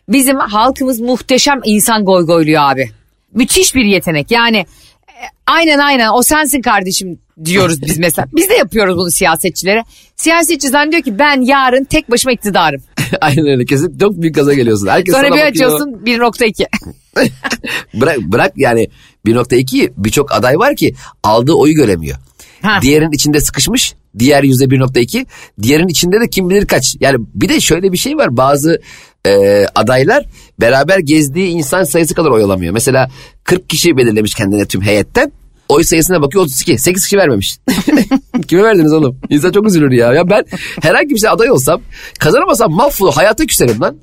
Bizim 0.10 0.38
halkımız 0.38 1.00
muhteşem 1.00 1.62
insan 1.66 2.06
goygoyluyor 2.06 2.72
abi. 2.72 2.90
Müthiş 3.34 3.76
bir 3.76 3.86
yetenek 3.86 4.32
yani 4.32 4.58
e, 4.58 5.24
aynen 5.48 5.80
aynen 5.80 6.10
o 6.14 6.24
sensin 6.24 6.62
kardeşim 6.62 7.20
diyoruz 7.46 7.82
biz 7.82 7.98
mesela. 7.98 8.28
Biz 8.36 8.50
de 8.50 8.54
yapıyoruz 8.54 8.98
bunu 8.98 9.12
siyasetçilere. 9.12 9.84
Siyasetçi 10.16 10.68
zannediyor 10.68 11.04
ki 11.04 11.20
ben 11.20 11.42
yarın 11.42 11.84
tek 11.84 12.12
başıma 12.12 12.32
iktidarım. 12.32 12.82
Aynen 13.22 13.48
öyle 13.48 13.66
kesin 13.66 13.98
çok 13.98 14.22
büyük 14.22 14.36
gaza 14.36 14.54
geliyorsun. 14.54 14.88
Herkes 14.88 15.16
Sonra 15.16 15.26
bir 15.26 15.32
bakıyor. 15.32 15.48
açıyorsun 15.48 15.92
1.2. 16.06 16.66
bırak, 18.02 18.20
bırak 18.20 18.54
yani 18.56 18.88
1.2 19.26 19.92
birçok 19.98 20.32
aday 20.32 20.58
var 20.58 20.76
ki 20.76 20.96
aldığı 21.24 21.54
oyu 21.54 21.74
göremiyor. 21.74 22.18
Ha. 22.62 22.80
Diğerinin 22.82 23.12
içinde 23.12 23.40
sıkışmış. 23.40 23.94
Diğer 24.20 24.44
yüzde 24.44 24.66
1.2. 24.66 25.26
Diğerinin 25.62 25.88
içinde 25.88 26.22
de 26.22 26.30
kim 26.30 26.50
bilir 26.50 26.66
kaç. 26.66 26.96
Yani 27.00 27.18
bir 27.36 27.50
de 27.50 27.60
şöyle 27.60 27.92
bir 27.92 27.98
şey 27.98 28.18
var. 28.18 28.38
Bazı 28.38 28.82
e, 29.28 29.66
adaylar 29.76 30.26
beraber 30.62 31.00
gezdiği 31.00 31.48
insan 31.48 31.84
sayısı 31.84 32.16
kadar 32.16 32.30
oy 32.30 32.44
alamıyor. 32.44 32.74
Mesela 32.74 33.10
40 33.44 33.70
kişi 33.70 33.98
belirlemiş 33.98 34.36
kendine 34.36 34.66
tüm 34.66 34.82
heyetten. 34.82 35.32
Oy 35.72 35.84
sayısına 35.84 36.22
bakıyor 36.22 36.44
32. 36.44 36.78
8 36.78 37.04
kişi 37.04 37.18
vermemiş. 37.18 37.58
Kime 38.48 38.64
verdiniz 38.64 38.94
oğlum? 38.94 39.20
İnsan 39.30 39.52
çok 39.52 39.68
üzülür 39.68 39.92
ya. 39.92 40.14
Ya 40.14 40.30
ben 40.30 40.44
herhangi 40.82 41.10
bir 41.10 41.20
şey 41.20 41.30
aday 41.30 41.52
olsam 41.52 41.82
kazanamasam 42.20 42.72
mahvolur. 42.72 43.14
Hayata 43.14 43.46
küserim 43.46 43.82
lan. 43.82 43.98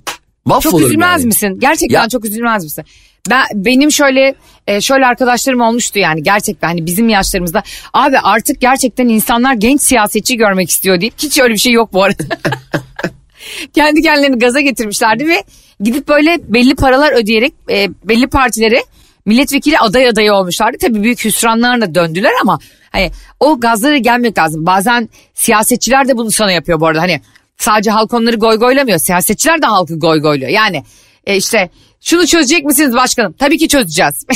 Mahvolurum 0.45 0.71
Çok 0.81 0.89
üzülmez 0.89 1.21
yani. 1.21 1.27
misin? 1.27 1.57
Gerçekten 1.61 2.03
Ya- 2.03 2.09
çok 2.09 2.25
üzülmez 2.25 2.65
misin? 2.65 2.85
Ben 3.31 3.45
benim 3.55 3.93
şöyle 3.93 4.35
e, 4.67 4.81
şöyle 4.81 5.07
arkadaşlarım 5.07 5.61
olmuştu 5.61 5.99
yani 5.99 6.23
gerçekten 6.23 6.69
hani 6.69 6.87
bizim 6.87 7.09
yaşlarımızda 7.09 7.63
abi 7.95 8.19
artık 8.19 8.61
gerçekten 8.61 9.09
insanlar 9.09 9.55
genç 9.55 9.83
siyasetçi 9.83 10.37
görmek 10.37 10.71
istiyor 10.71 11.01
deyip 11.01 11.15
hiç 11.19 11.39
öyle 11.39 11.55
bir 11.55 11.59
şey 11.59 11.73
yok 11.73 11.93
bu 11.93 12.03
arada. 12.03 12.23
Kendi 13.75 14.03
kendilerini 14.03 14.39
gaza 14.39 14.61
getirmişlerdi 14.61 15.29
ve 15.29 15.43
gidip 15.81 16.09
böyle 16.09 16.39
belli 16.49 16.75
paralar 16.75 17.13
ödeyerek 17.13 17.55
e, 17.71 17.89
belli 18.05 18.27
partilere 18.27 18.85
milletvekili 19.29 19.79
aday 19.79 20.09
adayı 20.09 20.33
olmuşlardı. 20.33 20.77
Tabii 20.81 21.03
büyük 21.03 21.25
hüsranlarla 21.25 21.95
döndüler 21.95 22.33
ama 22.43 22.59
hani 22.91 23.11
o 23.41 23.61
gazlara 23.61 23.97
gelmek 23.97 24.39
lazım. 24.39 24.67
Bazen 24.67 25.09
siyasetçiler 25.35 26.09
de 26.09 26.17
bunu 26.17 26.31
sana 26.31 26.53
yapıyor 26.53 26.81
bu 26.81 26.87
arada. 26.87 27.03
Hani 27.03 27.21
sadece 27.59 27.91
halk 27.91 28.15
onları 28.15 28.37
goygoylamıyor. 28.37 28.99
Siyasetçiler 28.99 29.63
de 29.63 29.67
halkı 29.67 29.99
goygoyluyor. 29.99 30.51
Yani 30.51 30.85
e, 31.27 31.37
işte 31.37 31.71
şunu 32.01 32.27
çözecek 32.27 32.65
misiniz 32.65 32.95
başkanım? 32.95 33.35
Tabii 33.39 33.59
ki 33.59 33.69
çözeceğiz. 33.69 34.27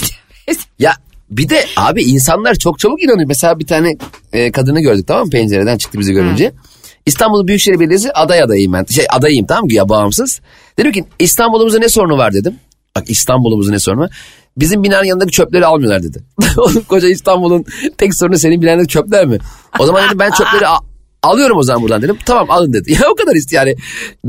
Ya 0.78 0.92
bir 1.30 1.48
de 1.48 1.64
abi 1.76 2.02
insanlar 2.02 2.54
çok 2.54 2.78
çabuk 2.78 3.02
inanıyor. 3.02 3.28
Mesela 3.28 3.58
bir 3.58 3.66
tane 3.66 3.92
e, 4.32 4.52
kadını 4.52 4.80
gördük 4.80 5.06
tamam 5.06 5.24
mı 5.24 5.30
pencereden 5.30 5.78
çıktı 5.78 5.98
bizi 5.98 6.12
görünce. 6.12 6.52
İstanbul 7.06 7.46
Büyükşehir 7.46 7.80
Belediyesi 7.80 8.12
aday 8.12 8.42
adayıyım 8.42 8.72
ben. 8.72 8.84
Şey 8.84 9.06
adayıyım 9.10 9.46
tamam 9.46 9.64
mı 9.64 9.72
ya 9.72 9.88
bağımsız. 9.88 10.40
Dedim 10.78 10.92
ki 10.92 11.04
İstanbul'umuzda 11.18 11.78
ne 11.78 11.88
sorunu 11.88 12.18
var 12.18 12.34
dedim. 12.34 12.54
Bak 12.96 13.10
İstanbul'umuzda 13.10 13.72
ne 13.72 13.78
sorunu. 13.78 14.08
Bizim 14.56 14.82
binanın 14.82 15.04
yanındaki 15.04 15.30
çöpleri 15.30 15.66
almıyorlar 15.66 16.02
dedi. 16.02 16.22
Oğlum 16.56 16.84
koca 16.88 17.08
İstanbul'un 17.08 17.64
tek 17.98 18.14
sorunu 18.14 18.38
senin 18.38 18.62
binandaki 18.62 18.88
çöpler 18.88 19.26
mi? 19.26 19.38
O 19.78 19.86
zaman 19.86 20.06
dedim 20.06 20.18
ben 20.18 20.30
çöpleri 20.30 20.66
a- 20.68 20.78
alıyorum 21.22 21.56
o 21.58 21.62
zaman 21.62 21.82
buradan 21.82 22.02
dedim. 22.02 22.18
Tamam 22.26 22.50
alın 22.50 22.72
dedi. 22.72 22.92
Ya 23.02 23.10
o 23.10 23.14
kadar 23.14 23.34
ist 23.36 23.52
yani. 23.52 23.74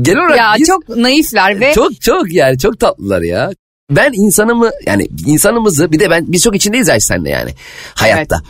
Genel 0.02 0.18
olarak 0.24 0.38
ya 0.38 0.54
biz- 0.58 0.66
çok 0.66 0.88
naifler 0.96 1.60
ve 1.60 1.72
çok 1.74 2.00
çok 2.00 2.32
yani 2.32 2.58
çok 2.58 2.80
tatlılar 2.80 3.22
ya. 3.22 3.50
Ben 3.90 4.12
insanımı 4.12 4.70
yani 4.86 5.06
insanımızı 5.26 5.92
bir 5.92 6.00
de 6.00 6.10
ben 6.10 6.32
biz 6.32 6.42
çok 6.42 6.56
içindeyiz 6.56 6.88
Ayşe 6.88 7.06
senle 7.06 7.30
yani 7.30 7.50
hayatta. 7.94 8.40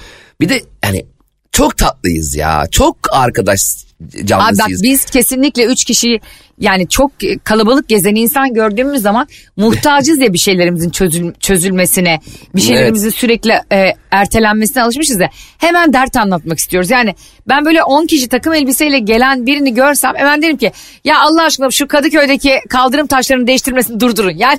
Bir 0.40 0.48
de 0.48 0.62
yani 0.85 1.07
çok 1.53 1.77
tatlıyız 1.77 2.35
ya. 2.37 2.64
Çok 2.70 2.96
arkadaş 3.12 3.61
Abi 4.03 4.18
bak 4.20 4.27
canlısıyız. 4.29 4.83
biz 4.83 5.05
kesinlikle 5.05 5.64
üç 5.64 5.85
kişi 5.85 6.20
yani 6.59 6.88
çok 6.88 7.12
kalabalık 7.45 7.88
gezen 7.88 8.14
insan 8.14 8.55
gördüğümüz 8.55 9.03
zaman 9.03 9.27
muhtacız 9.57 10.21
ya 10.21 10.33
bir 10.33 10.38
şeylerimizin 10.38 10.90
çözül, 10.90 11.33
çözülmesine, 11.40 12.21
bir 12.55 12.61
şeylerimizin 12.61 13.11
sürekli 13.11 13.53
e, 13.73 13.93
ertelenmesine 14.11 14.83
alışmışız 14.83 15.21
ya. 15.21 15.31
Hemen 15.59 15.93
dert 15.93 16.17
anlatmak 16.17 16.59
istiyoruz. 16.59 16.90
Yani 16.90 17.14
ben 17.49 17.64
böyle 17.64 17.83
10 17.83 18.07
kişi 18.07 18.29
takım 18.29 18.53
elbiseyle 18.53 18.99
gelen 18.99 19.47
birini 19.47 19.75
görsem 19.75 20.12
hemen 20.17 20.43
derim 20.43 20.57
ki 20.57 20.73
ya 21.05 21.21
Allah 21.21 21.43
aşkına 21.43 21.71
şu 21.71 21.88
Kadıköy'deki 21.88 22.61
kaldırım 22.69 23.07
taşlarını 23.07 23.47
değiştirmesini 23.47 24.01
durdurun. 24.01 24.37
Yani 24.37 24.59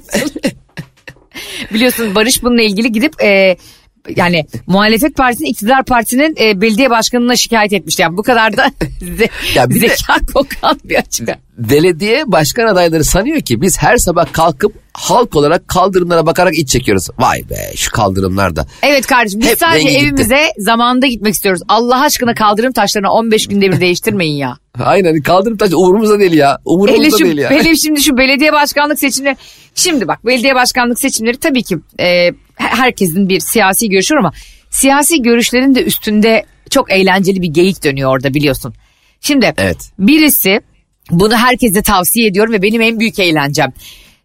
biliyorsun 1.73 2.15
Barış 2.15 2.43
bununla 2.43 2.61
ilgili 2.61 2.91
gidip 2.91 3.23
e, 3.23 3.57
yani 4.15 4.45
muhalefet 4.67 5.15
partisinin 5.15 5.49
iktidar 5.49 5.83
partisinin 5.85 6.35
e, 6.41 6.61
belediye 6.61 6.89
başkanına 6.89 7.35
şikayet 7.35 7.73
etmişti. 7.73 8.01
Yani 8.01 8.17
bu 8.17 8.23
kadar 8.23 8.57
da 8.57 8.65
ze- 9.01 9.29
Ya 9.55 9.69
bir 9.69 9.81
de- 9.81 9.87
zeka 9.87 10.13
kokan 10.33 10.79
bir 10.83 10.95
açıklama. 10.95 11.39
Belediye 11.57 12.23
başkan 12.27 12.67
adayları 12.67 13.03
sanıyor 13.03 13.41
ki 13.41 13.61
biz 13.61 13.77
her 13.77 13.97
sabah 13.97 14.33
kalkıp 14.33 14.73
halk 14.93 15.35
olarak 15.35 15.67
kaldırımlara 15.67 16.25
bakarak 16.25 16.57
iç 16.57 16.69
çekiyoruz. 16.69 17.07
Vay 17.19 17.39
be 17.49 17.71
şu 17.75 17.91
kaldırımlarda. 17.91 18.67
Evet 18.83 19.07
kardeşim 19.07 19.39
biz 19.39 19.49
Hep 19.49 19.57
sadece 19.57 19.77
rengi 19.87 19.99
gitti. 19.99 20.05
evimize 20.05 20.39
zamanında 20.57 21.07
gitmek 21.07 21.33
istiyoruz. 21.33 21.61
Allah 21.67 22.01
aşkına 22.01 22.33
kaldırım 22.33 22.73
taşlarını 22.73 23.11
15 23.11 23.47
günde 23.47 23.71
bir 23.71 23.79
değiştirmeyin 23.79 24.35
ya. 24.35 24.57
Aynen 24.83 25.21
kaldırım 25.21 25.57
taşı 25.57 25.77
umurumuzda 25.77 26.19
değil 26.19 26.33
ya. 26.33 26.49
Hele, 26.49 26.57
Umurumuzda 26.65 27.17
şu, 27.17 27.25
değil 27.25 27.37
ya. 27.37 27.49
hele 27.49 27.75
şimdi 27.75 28.01
şu 28.01 28.17
belediye 28.17 28.53
başkanlık 28.53 28.99
seçimleri. 28.99 29.37
Şimdi 29.75 30.07
bak 30.07 30.25
belediye 30.25 30.55
başkanlık 30.55 30.99
seçimleri 30.99 31.37
tabii 31.37 31.63
ki 31.63 31.75
e, 31.99 32.29
herkesin 32.55 33.29
bir 33.29 33.39
siyasi 33.39 33.89
görüşü 33.89 34.13
var 34.15 34.19
ama 34.19 34.33
siyasi 34.69 35.21
görüşlerin 35.21 35.75
de 35.75 35.83
üstünde 35.83 36.45
çok 36.69 36.91
eğlenceli 36.91 37.41
bir 37.41 37.47
geyik 37.47 37.83
dönüyor 37.83 38.11
orada 38.11 38.33
biliyorsun. 38.33 38.73
Şimdi 39.21 39.53
Evet. 39.57 39.91
birisi 39.99 40.61
bunu 41.11 41.37
herkese 41.37 41.81
tavsiye 41.81 42.27
ediyorum 42.27 42.53
ve 42.53 42.61
benim 42.61 42.81
en 42.81 42.99
büyük 42.99 43.19
eğlencem. 43.19 43.73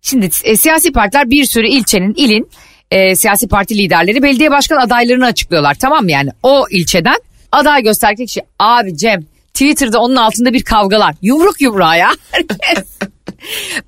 Şimdi 0.02 0.30
e, 0.44 0.56
siyasi 0.56 0.92
partiler 0.92 1.30
bir 1.30 1.44
sürü 1.44 1.68
ilçenin, 1.68 2.14
ilin 2.14 2.50
e, 2.90 3.16
siyasi 3.16 3.48
parti 3.48 3.78
liderleri 3.78 4.22
belediye 4.22 4.50
başkan 4.50 4.76
adaylarını 4.76 5.26
açıklıyorlar 5.26 5.74
tamam 5.74 6.04
mı 6.04 6.10
yani 6.10 6.30
o 6.42 6.64
ilçeden 6.70 7.18
aday 7.52 7.82
gösterdikleri 7.82 8.26
kişi 8.26 8.40
abi 8.58 8.96
Cem 8.96 9.26
Twitter'da 9.54 10.00
onun 10.00 10.16
altında 10.16 10.52
bir 10.52 10.62
kavgalar. 10.62 11.14
Yumruk 11.22 11.60
yumruğa 11.60 11.96
ya. 11.96 12.10
Herkes. 12.30 12.98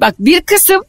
Bak 0.00 0.14
bir 0.18 0.40
kısım 0.40 0.82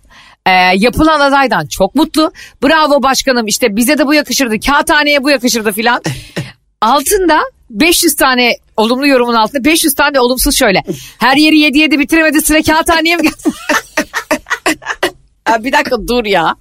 e, 0.45 0.51
yapılan 0.77 1.19
adaydan 1.19 1.67
çok 1.67 1.95
mutlu. 1.95 2.32
Bravo 2.63 3.03
başkanım 3.03 3.47
işte 3.47 3.75
bize 3.75 3.97
de 3.97 4.08
bu 4.08 4.13
yakışırdı. 4.13 4.60
Kağıthaneye 4.60 5.23
bu 5.23 5.29
yakışırdı 5.29 5.71
filan. 5.71 6.01
Altında 6.82 7.39
500 7.69 8.15
tane 8.15 8.51
olumlu 8.77 9.08
yorumun 9.08 9.34
altında 9.34 9.63
500 9.63 9.95
tane 9.95 10.19
olumsuz 10.19 10.58
şöyle. 10.58 10.84
Her 11.19 11.36
yeri 11.38 11.60
7 11.60 11.77
7 11.77 11.99
bitiremedi 11.99 12.41
sıra 12.41 12.62
kağıthaneye 12.62 13.15
mi 13.15 13.23
geldi? 13.23 13.36
Ya 15.49 15.63
bir 15.63 15.71
dakika 15.71 15.95
dur 16.08 16.25
ya. 16.25 16.56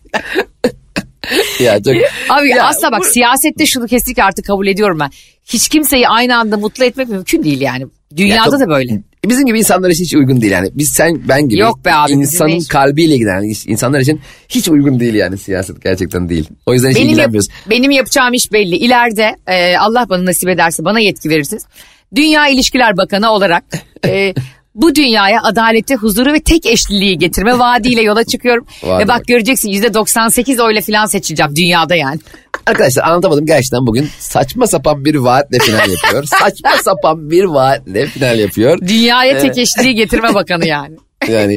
Ya 1.60 1.82
çok... 1.82 1.94
Abi 2.28 2.48
Ya 2.50 2.64
asla 2.66 2.92
bak 2.92 3.00
bu- 3.00 3.04
siyasette 3.04 3.66
şunu 3.66 3.86
kesinlikle 3.86 4.24
artık 4.24 4.44
kabul 4.46 4.66
ediyorum 4.66 4.98
ben. 5.00 5.10
Hiç 5.44 5.68
kimseyi 5.68 6.08
aynı 6.08 6.36
anda 6.36 6.56
mutlu 6.56 6.84
etmek 6.84 7.08
mümkün 7.08 7.44
değil 7.44 7.60
yani. 7.60 7.82
Ya 7.82 8.16
Dünyada 8.16 8.50
çok- 8.50 8.60
da 8.60 8.68
böyle. 8.68 9.02
Bizim 9.28 9.46
gibi 9.46 9.58
insanlar 9.58 9.90
için 9.90 10.04
hiç 10.04 10.14
uygun 10.14 10.40
değil 10.40 10.52
yani. 10.52 10.70
Biz 10.74 10.88
sen 10.88 11.28
ben 11.28 11.48
gibi 11.48 11.60
Yok 11.60 11.84
be 11.84 11.94
abi, 11.94 12.12
insanın 12.12 12.48
hiç- 12.50 12.68
kalbiyle 12.68 13.16
giden 13.16 13.42
insanlar 13.72 14.00
için 14.00 14.20
hiç 14.48 14.68
uygun 14.68 15.00
değil 15.00 15.14
yani 15.14 15.38
siyaset 15.38 15.82
gerçekten 15.82 16.28
değil. 16.28 16.48
O 16.66 16.74
yüzden 16.74 16.88
hiç 16.90 16.96
Benim, 16.96 17.06
yap- 17.08 17.12
ilgilenmiyoruz. 17.14 17.48
benim 17.70 17.90
yapacağım 17.90 18.34
iş 18.34 18.52
belli. 18.52 18.76
İleride 18.76 19.36
e, 19.46 19.76
Allah 19.76 20.06
bana 20.08 20.24
nasip 20.24 20.48
ederse 20.48 20.84
bana 20.84 21.00
yetki 21.00 21.28
verirsiniz. 21.28 21.66
Dünya 22.14 22.48
İlişkiler 22.48 22.96
Bakanı 22.96 23.30
olarak 23.30 23.64
e, 24.06 24.34
bu 24.74 24.94
dünyaya 24.94 25.42
adaleti, 25.42 25.94
huzuru 25.94 26.32
ve 26.32 26.40
tek 26.40 26.66
eşliliği 26.66 27.18
getirme 27.18 27.58
vaadiyle 27.58 28.02
yola 28.02 28.24
çıkıyorum. 28.24 28.66
Ve 28.98 29.08
bak 29.08 29.26
göreceksin 29.26 29.68
%98 29.68 30.62
oyla 30.62 30.80
falan 30.80 31.06
seçileceğim 31.06 31.56
dünyada 31.56 31.94
yani. 31.94 32.20
Arkadaşlar 32.66 33.04
anlatamadım 33.04 33.46
gerçekten 33.46 33.86
bugün 33.86 34.08
saçma 34.18 34.66
sapan 34.66 35.04
bir 35.04 35.14
vaatle 35.14 35.58
final 35.58 35.90
yapıyor. 35.90 36.24
saçma 36.40 36.70
sapan 36.82 37.30
bir 37.30 37.44
vaatle 37.44 38.06
final 38.06 38.38
yapıyor. 38.38 38.78
Dünyaya 38.80 39.38
tek 39.38 39.58
eşliliği 39.58 39.94
getirme 39.94 40.34
bakanı 40.34 40.66
yani. 40.66 40.96
Yani 41.28 41.56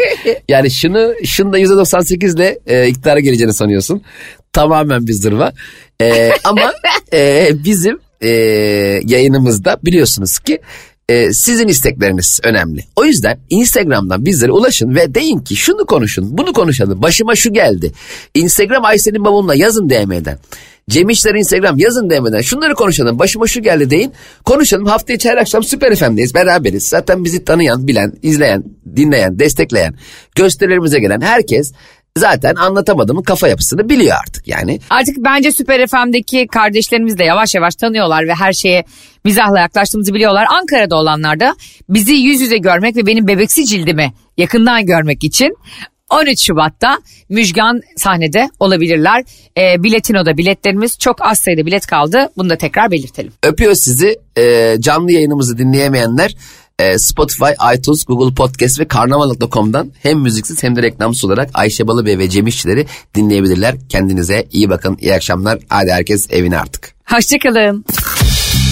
yani 0.50 0.72
şunu 0.72 1.14
şunda 1.26 1.60
%98 1.60 2.36
ile 2.36 2.60
e, 2.68 2.88
iktidara 2.88 3.20
geleceğini 3.20 3.54
sanıyorsun. 3.54 4.02
Tamamen 4.54 5.08
bir 5.08 5.14
zırva. 5.14 5.54
E, 6.02 6.32
ama 6.44 6.74
e, 7.14 7.50
bizim 7.64 8.00
e, 8.22 8.30
yayınımızda 9.06 9.78
biliyorsunuz 9.84 10.40
ki 10.40 10.60
e, 11.10 11.34
sizin 11.34 11.68
istekleriniz 11.68 12.40
önemli. 12.44 12.82
O 12.96 13.06
yüzden 13.06 13.40
Instagram'dan 13.50 14.26
bizlere 14.26 14.52
ulaşın 14.52 14.96
ve 14.96 15.16
deyin 15.16 15.40
ki 15.40 15.56
şunu 15.56 15.86
konuşun, 15.86 16.38
bunu 16.38 16.54
konuşalım. 16.54 17.02
Başıma 17.02 17.36
şu 17.36 17.54
geldi. 17.54 17.92
Instagram 18.34 18.86
Ayşe'nin 18.86 19.26
babamla 19.26 19.56
yazın 19.56 19.90
DM'den. 19.90 20.40
Cem 20.90 21.10
İşler 21.10 21.36
Instagram 21.36 21.78
yazın 21.78 22.10
DM'den. 22.10 22.42
Şunları 22.42 22.74
konuşalım. 22.74 23.20
Başıma 23.20 23.48
şu 23.48 23.62
geldi 23.62 23.90
deyin. 23.90 24.14
Konuşalım. 24.46 24.86
Hafta 24.86 25.14
içi 25.14 25.30
her 25.30 25.38
akşam 25.38 25.64
Süper 25.64 25.96
FM'deyiz. 25.96 26.34
Beraberiz. 26.34 26.88
Zaten 26.88 27.24
bizi 27.24 27.44
tanıyan, 27.44 27.88
bilen, 27.88 28.14
izleyen, 28.22 28.64
dinleyen, 28.96 29.40
destekleyen, 29.40 29.96
gösterilerimize 30.36 31.00
gelen 31.00 31.22
herkes 31.22 31.72
zaten 32.18 32.56
anlatamadığımın 32.56 33.22
kafa 33.22 33.48
yapısını 33.48 33.90
biliyor 33.90 34.18
artık 34.28 34.48
yani. 34.48 34.80
Artık 34.90 35.16
bence 35.18 35.52
Süper 35.52 35.88
FM'deki 35.88 36.48
kardeşlerimiz 36.48 37.18
de 37.18 37.24
yavaş 37.24 37.56
yavaş 37.56 37.76
tanıyorlar 37.76 38.28
ve 38.28 38.34
her 38.34 38.54
şeye 38.54 38.86
mizahla 39.24 39.60
yaklaştığımızı 39.60 40.14
biliyorlar. 40.14 40.48
Ankara'da 40.50 40.96
olanlar 40.96 41.40
da 41.40 41.56
bizi 41.90 42.14
yüz 42.14 42.42
yüze 42.42 42.58
görmek 42.58 42.96
ve 42.96 43.06
benim 43.06 43.28
bebeksi 43.28 43.66
cildimi 43.66 44.14
yakından 44.38 44.86
görmek 44.86 45.24
için 45.24 45.58
13 46.10 46.40
Şubat'ta 46.46 46.98
Müjgan 47.30 47.82
sahnede 47.98 48.50
olabilirler. 48.60 49.24
E, 49.58 49.84
Biletino'da 49.84 50.38
biletlerimiz 50.38 51.00
çok 51.00 51.22
az 51.22 51.40
sayıda 51.40 51.66
bilet 51.66 51.88
kaldı. 51.88 52.30
Bunu 52.38 52.50
da 52.50 52.58
tekrar 52.58 52.92
belirtelim. 52.92 53.34
Öpüyor 53.44 53.76
sizi. 53.76 54.20
Ee, 54.38 54.76
canlı 54.80 55.12
yayınımızı 55.12 55.58
dinleyemeyenler 55.58 56.36
e, 56.80 57.00
Spotify, 57.00 57.76
iTunes, 57.76 58.04
Google 58.04 58.36
Podcast 58.36 58.80
ve 58.80 58.88
karnaval.com'dan 58.88 59.92
hem 60.04 60.20
müziksiz 60.20 60.64
hem 60.64 60.76
de 60.76 60.82
reklamsız 60.82 61.26
olarak 61.26 61.50
Ayşe 61.54 61.88
Balıbey 61.88 62.18
ve 62.18 62.30
Cem 62.30 62.48
İşçileri 62.48 62.86
dinleyebilirler. 63.16 63.76
Kendinize 63.90 64.48
iyi 64.52 64.70
bakın, 64.70 64.98
iyi 65.02 65.14
akşamlar. 65.14 65.60
Hadi 65.70 65.92
herkes 65.92 66.28
evine 66.30 66.60
artık. 66.60 66.96
Hoşçakalın. 67.06 67.86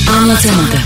Anlatamadım. 0.09 0.79